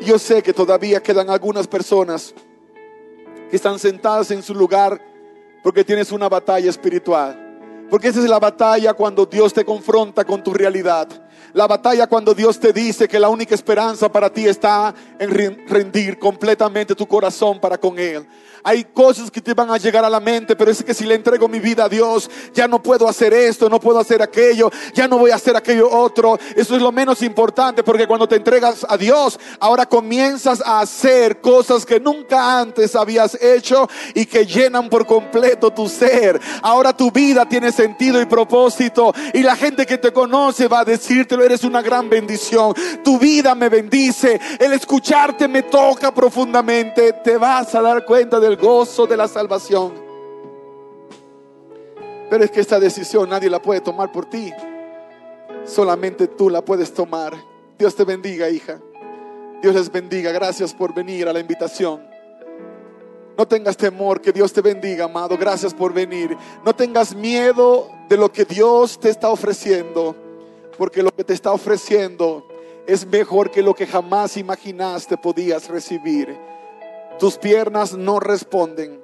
[0.00, 2.34] Yo sé que todavía quedan algunas personas
[3.50, 5.00] que están sentadas en su lugar
[5.62, 7.86] porque tienes una batalla espiritual.
[7.90, 11.08] Porque esa es la batalla cuando Dios te confronta con tu realidad.
[11.56, 15.30] La batalla cuando Dios te dice que la única esperanza para ti está en
[15.66, 18.26] rendir completamente tu corazón para con Él.
[18.68, 21.14] Hay cosas que te van a llegar a la mente, pero es que si le
[21.14, 25.06] entrego mi vida a Dios, ya no puedo hacer esto, no puedo hacer aquello, ya
[25.06, 26.36] no voy a hacer aquello otro.
[26.56, 31.40] Eso es lo menos importante porque cuando te entregas a Dios, ahora comienzas a hacer
[31.40, 36.40] cosas que nunca antes habías hecho y que llenan por completo tu ser.
[36.60, 40.84] Ahora tu vida tiene sentido y propósito y la gente que te conoce va a
[40.84, 42.74] decírtelo, eres una gran bendición.
[43.02, 47.12] Tu vida me bendice, el escucharte me toca profundamente.
[47.24, 49.92] Te vas a dar cuenta del gozo de la salvación.
[52.28, 54.52] Pero es que esta decisión nadie la puede tomar por ti.
[55.64, 57.34] Solamente tú la puedes tomar.
[57.78, 58.80] Dios te bendiga, hija.
[59.62, 60.32] Dios les bendiga.
[60.32, 62.16] Gracias por venir a la invitación.
[63.36, 65.36] No tengas temor, que Dios te bendiga, amado.
[65.36, 66.36] Gracias por venir.
[66.64, 70.16] No tengas miedo de lo que Dios te está ofreciendo,
[70.76, 72.46] porque lo que te está ofreciendo
[72.86, 76.36] es mejor que lo que jamás imaginaste podías recibir.
[77.18, 79.00] Tus piernas no responden.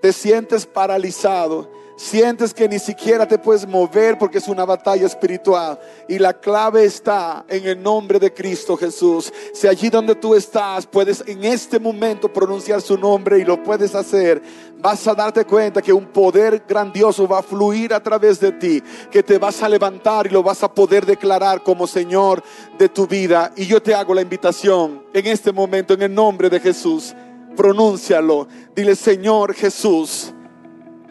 [0.00, 1.70] Te sientes paralizado.
[1.96, 5.78] Sientes que ni siquiera te puedes mover porque es una batalla espiritual.
[6.08, 9.32] Y la clave está en el nombre de Cristo Jesús.
[9.52, 13.94] Si allí donde tú estás puedes en este momento pronunciar su nombre y lo puedes
[13.94, 14.42] hacer,
[14.78, 18.82] vas a darte cuenta que un poder grandioso va a fluir a través de ti.
[19.10, 22.42] Que te vas a levantar y lo vas a poder declarar como Señor
[22.78, 23.52] de tu vida.
[23.54, 27.14] Y yo te hago la invitación en este momento en el nombre de Jesús
[27.52, 28.48] pronúncialo.
[28.74, 30.32] Dile, Señor Jesús,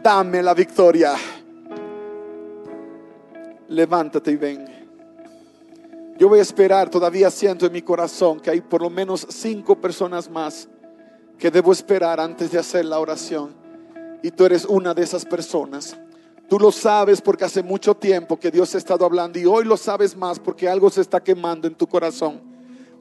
[0.02, 1.14] dame la victoria.
[3.70, 4.66] Levántate y ven.
[6.18, 9.80] Yo voy a esperar, todavía siento en mi corazón que hay por lo menos cinco
[9.80, 10.68] personas más
[11.38, 13.56] que debo esperar antes de hacer la oración.
[14.22, 15.98] Y tú eres una de esas personas.
[16.48, 19.78] Tú lo sabes porque hace mucho tiempo que Dios ha estado hablando y hoy lo
[19.78, 22.42] sabes más porque algo se está quemando en tu corazón.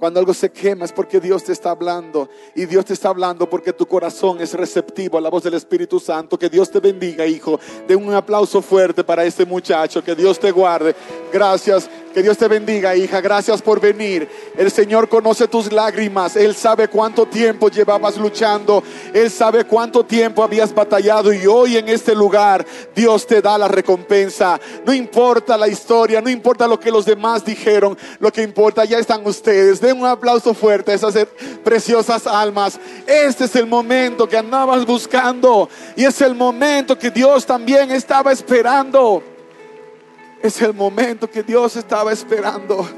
[0.01, 2.31] Cuando algo se quema es porque Dios te está hablando.
[2.55, 6.01] Y Dios te está hablando porque tu corazón es receptivo a la voz del Espíritu
[6.01, 6.39] Santo.
[6.39, 7.61] Que Dios te bendiga, hijo.
[7.87, 10.03] De un aplauso fuerte para este muchacho.
[10.03, 10.97] Que Dios te guarde.
[11.31, 11.91] Gracias.
[12.15, 13.21] Que Dios te bendiga, hija.
[13.21, 14.27] Gracias por venir.
[14.57, 16.35] El Señor conoce tus lágrimas.
[16.35, 18.83] Él sabe cuánto tiempo llevabas luchando.
[19.13, 21.33] Él sabe cuánto tiempo habías batallado.
[21.33, 24.59] Y hoy en este lugar Dios te da la recompensa.
[24.85, 27.97] No importa la historia, no importa lo que los demás dijeron.
[28.19, 29.81] Lo que importa, ya están ustedes.
[29.93, 31.15] Un aplauso fuerte a esas
[31.65, 32.79] preciosas almas.
[33.07, 35.69] Este es el momento que andabas buscando.
[35.97, 39.23] Y es el momento que Dios también estaba esperando.
[40.43, 42.89] Es el momento que Dios estaba esperando.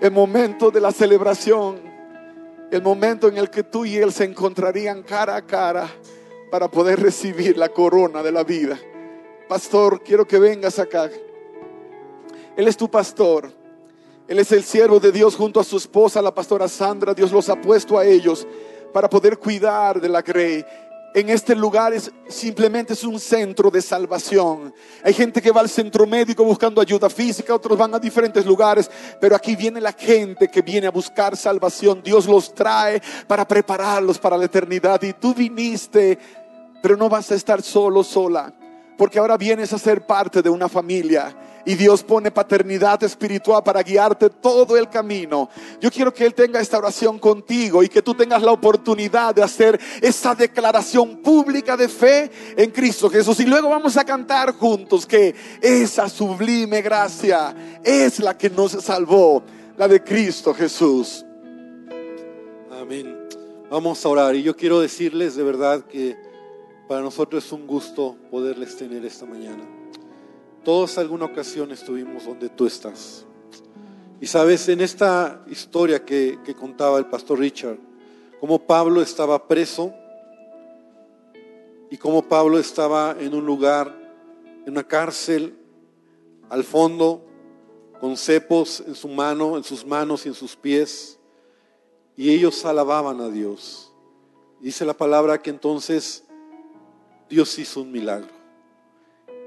[0.00, 1.80] El momento de la celebración.
[2.70, 5.88] El momento en el que tú y Él se encontrarían cara a cara
[6.50, 8.78] para poder recibir la corona de la vida.
[9.48, 11.08] Pastor, quiero que vengas acá.
[12.56, 13.55] Él es tu pastor.
[14.28, 17.14] Él es el siervo de Dios junto a su esposa, la pastora Sandra.
[17.14, 18.46] Dios los ha puesto a ellos
[18.92, 20.64] para poder cuidar de la Grey
[21.16, 24.74] en este lugar es simplemente es un centro de salvación.
[25.02, 28.90] Hay gente que va al centro médico buscando ayuda física, otros van a diferentes lugares,
[29.18, 32.02] pero aquí viene la gente que viene a buscar salvación.
[32.02, 36.18] Dios los trae para prepararlos para la eternidad y tú viniste,
[36.82, 38.52] pero no vas a estar solo, sola,
[38.96, 41.34] porque ahora vienes a ser parte de una familia
[41.66, 45.50] y Dios pone paternidad espiritual para guiarte todo el camino.
[45.80, 49.42] Yo quiero que Él tenga esta oración contigo y que tú tengas la oportunidad de
[49.42, 53.40] hacer esa declaración pública de fe en Cristo Jesús.
[53.40, 59.42] Y luego vamos a cantar juntos que esa sublime gracia es la que nos salvó,
[59.76, 61.26] la de Cristo Jesús.
[62.70, 63.26] Amén.
[63.68, 66.16] Vamos a orar y yo quiero decirles de verdad que
[66.88, 69.64] para nosotros es un gusto poderles tener esta mañana.
[70.64, 73.24] Todos alguna ocasión estuvimos donde tú estás.
[74.20, 77.78] Y sabes, en esta historia que, que contaba el pastor Richard,
[78.40, 79.92] como Pablo estaba preso
[81.90, 83.94] y como Pablo estaba en un lugar,
[84.64, 85.58] en una cárcel,
[86.48, 87.24] al fondo,
[88.00, 91.18] con cepos en su mano, en sus manos y en sus pies,
[92.16, 93.92] y ellos alababan a Dios.
[94.60, 96.25] Dice la palabra que entonces
[97.28, 98.30] Dios hizo un milagro.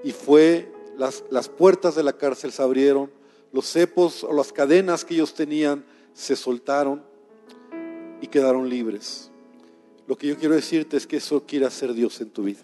[0.04, 3.12] Y fue las, puertas de la cárcel se abrieron,
[3.52, 7.04] los cepos o las cadenas que ellos tenían se soltaron
[8.22, 9.32] y quedaron libres.
[10.08, 12.62] Lo que yo quiero decirte es que eso quiere hacer Dios en tu vida.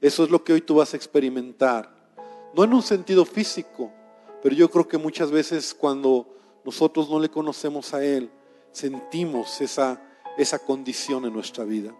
[0.00, 2.12] Eso es lo que hoy tú vas a experimentar.
[2.54, 3.90] No en un sentido físico,
[4.42, 6.26] pero yo creo que muchas veces cuando
[6.64, 8.30] nosotros no le conocemos a Él,
[8.72, 10.00] sentimos esa,
[10.36, 11.94] esa condición en nuestra vida.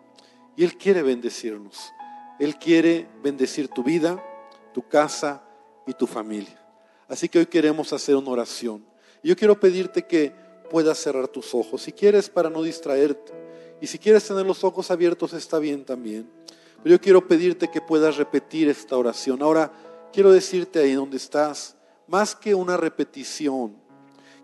[0.57, 1.93] Y Él quiere bendecirnos.
[2.39, 4.23] Él quiere bendecir tu vida,
[4.73, 5.43] tu casa
[5.87, 6.61] y tu familia.
[7.09, 8.85] Así que hoy queremos hacer una oración.
[9.23, 10.33] Yo quiero pedirte que
[10.71, 11.83] puedas cerrar tus ojos.
[11.83, 13.33] Si quieres, para no distraerte.
[13.81, 16.29] Y si quieres tener los ojos abiertos, está bien también.
[16.83, 19.43] Pero yo quiero pedirte que puedas repetir esta oración.
[19.43, 19.73] Ahora,
[20.13, 21.77] quiero decirte ahí donde estás,
[22.07, 23.77] más que una repetición,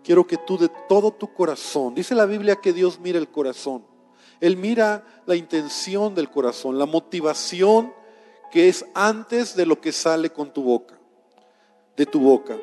[0.03, 3.85] quiero que tú de todo tu corazón, dice la Biblia que Dios mira el corazón.
[4.39, 7.93] Él mira la intención del corazón, la motivación
[8.51, 10.97] que es antes de lo que sale con tu boca,
[11.97, 12.57] de tu boca.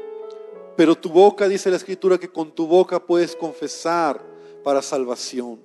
[0.77, 4.25] Pero tu boca, dice la escritura, que con tu boca puedes confesar
[4.65, 5.61] para salvación.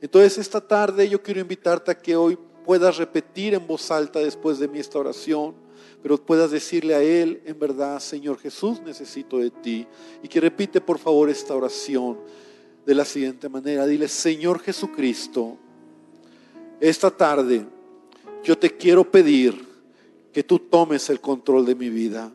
[0.00, 4.58] Entonces esta tarde yo quiero invitarte a que hoy puedas repetir en voz alta después
[4.58, 5.54] de mí esta oración,
[6.02, 9.86] pero puedas decirle a Él, en verdad, Señor Jesús, necesito de ti.
[10.22, 12.18] Y que repite por favor esta oración
[12.86, 13.86] de la siguiente manera.
[13.86, 15.56] Dile, Señor Jesucristo,
[16.80, 17.66] esta tarde
[18.44, 19.66] yo te quiero pedir
[20.32, 22.32] que tú tomes el control de mi vida.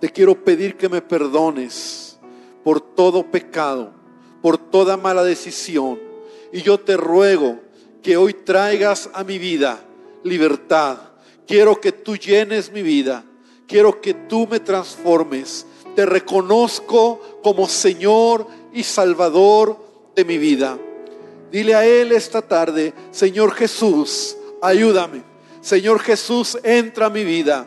[0.00, 2.18] Te quiero pedir que me perdones
[2.64, 3.92] por todo pecado,
[4.42, 5.98] por toda mala decisión.
[6.52, 7.60] Y yo te ruego
[8.02, 9.84] que hoy traigas a mi vida
[10.24, 10.98] libertad.
[11.46, 13.24] Quiero que tú llenes mi vida.
[13.66, 15.66] Quiero que tú me transformes.
[15.94, 19.78] Te reconozco como Señor y Salvador
[20.14, 20.78] de mi vida.
[21.50, 25.22] Dile a Él esta tarde, Señor Jesús, ayúdame.
[25.60, 27.66] Señor Jesús, entra a mi vida.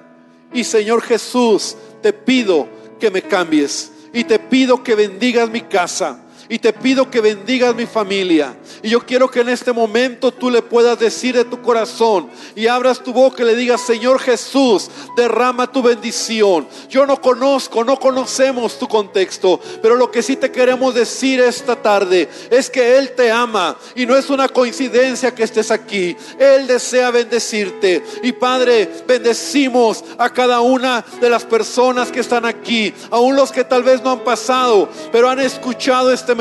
[0.53, 2.67] Y Señor Jesús, te pido
[2.99, 3.91] que me cambies.
[4.13, 6.21] Y te pido que bendigas mi casa
[6.51, 8.53] y te pido que bendigas mi familia.
[8.83, 12.67] Y yo quiero que en este momento tú le puedas decir de tu corazón y
[12.67, 16.67] abras tu boca y le digas, Señor Jesús, derrama tu bendición.
[16.89, 21.81] Yo no conozco, no conocemos tu contexto, pero lo que sí te queremos decir esta
[21.81, 26.17] tarde es que Él te ama y no es una coincidencia que estés aquí.
[26.37, 28.03] Él desea bendecirte.
[28.23, 33.63] Y Padre, bendecimos a cada una de las personas que están aquí, aún los que
[33.63, 36.40] tal vez no han pasado, pero han escuchado este mensaje.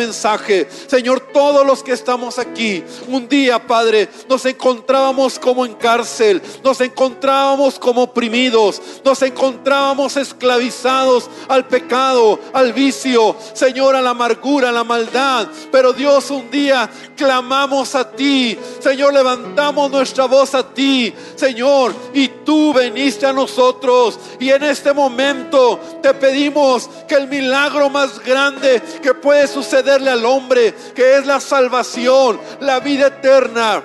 [0.87, 6.81] Señor, todos los que estamos aquí, un día, Padre, nos encontrábamos como en cárcel, nos
[6.81, 14.73] encontrábamos como oprimidos, nos encontrábamos esclavizados al pecado, al vicio, Señor, a la amargura, a
[14.73, 15.49] la maldad.
[15.71, 22.29] Pero Dios, un día clamamos a ti, Señor, levantamos nuestra voz a ti, Señor, y
[22.29, 24.19] tú veniste a nosotros.
[24.39, 30.25] Y en este momento te pedimos que el milagro más grande que puede suceder al
[30.25, 33.83] hombre, que es la salvación, la vida eterna,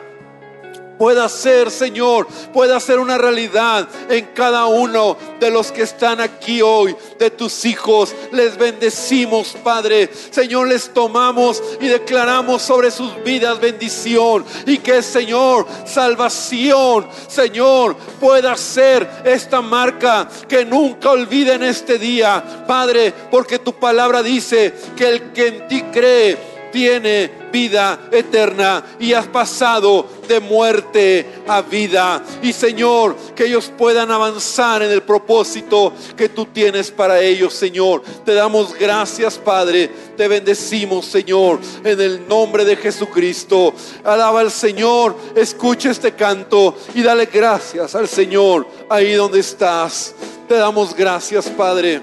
[0.97, 6.61] pueda ser, Señor, pueda ser una realidad en cada uno de los que están aquí
[6.61, 8.13] hoy, de tus hijos.
[8.31, 10.09] Les bendecimos, Padre.
[10.31, 18.55] Señor, les tomamos y declaramos sobre sus vidas bendición y que, Señor, salvación, Señor, pueda
[18.57, 25.33] ser esta marca que nunca olviden este día, Padre, porque tu palabra dice que el
[25.33, 32.21] que en ti cree, tiene vida eterna y has pasado de muerte a vida.
[32.41, 38.03] Y Señor, que ellos puedan avanzar en el propósito que tú tienes para ellos, Señor.
[38.25, 39.89] Te damos gracias, Padre.
[40.17, 43.73] Te bendecimos, Señor, en el nombre de Jesucristo.
[44.03, 50.13] Alaba al Señor, escucha este canto y dale gracias al Señor ahí donde estás.
[50.45, 52.01] Te damos gracias, Padre.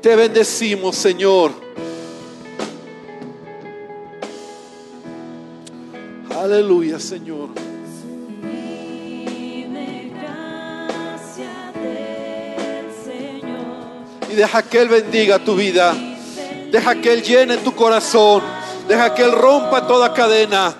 [0.00, 1.67] Te bendecimos, Señor.
[6.38, 7.48] Aleluya, Señor.
[14.30, 15.96] Y deja que Él bendiga tu vida.
[16.70, 18.40] Deja que Él llene tu corazón.
[18.86, 20.74] Deja que Él rompa toda cadena.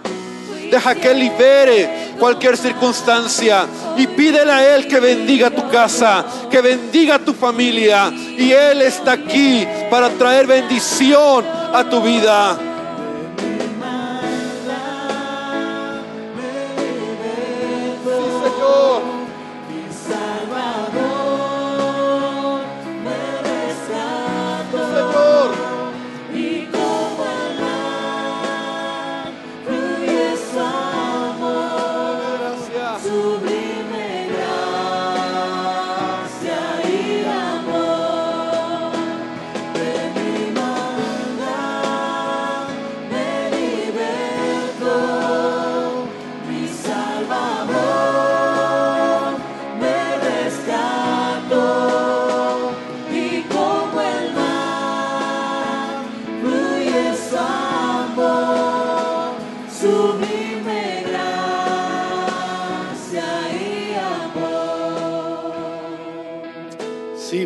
[0.70, 3.66] Deja que Él libere cualquier circunstancia.
[3.96, 8.12] Y pídele a Él que bendiga tu casa, que bendiga tu familia.
[8.14, 11.44] Y Él está aquí para traer bendición
[11.74, 12.67] a tu vida.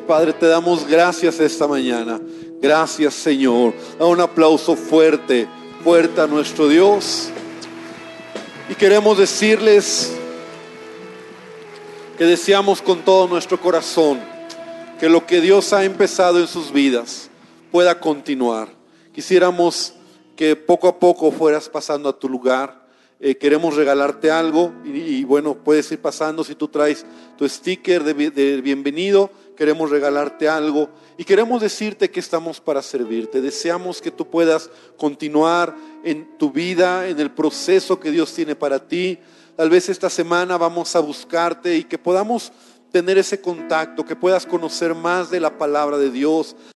[0.02, 2.20] Padre, te damos gracias esta mañana.
[2.60, 3.72] Gracias, Señor.
[3.98, 5.48] Da un aplauso fuerte,
[5.82, 7.30] fuerte a nuestro Dios.
[8.68, 10.12] Y queremos decirles
[12.18, 14.20] que deseamos con todo nuestro corazón
[14.98, 17.30] que lo que Dios ha empezado en sus vidas
[17.70, 18.68] pueda continuar.
[19.12, 19.94] Quisiéramos
[20.36, 22.86] que poco a poco fueras pasando a tu lugar.
[23.20, 27.06] Eh, queremos regalarte algo y, bueno, puedes ir pasando si tú traes
[27.38, 33.40] tu sticker de bienvenido, queremos regalarte algo y queremos decirte que estamos para servirte.
[33.40, 35.74] Deseamos que tú puedas continuar
[36.04, 39.18] en tu vida, en el proceso que Dios tiene para ti.
[39.56, 42.52] Tal vez esta semana vamos a buscarte y que podamos
[42.92, 46.54] tener ese contacto, que puedas conocer más de la palabra de Dios,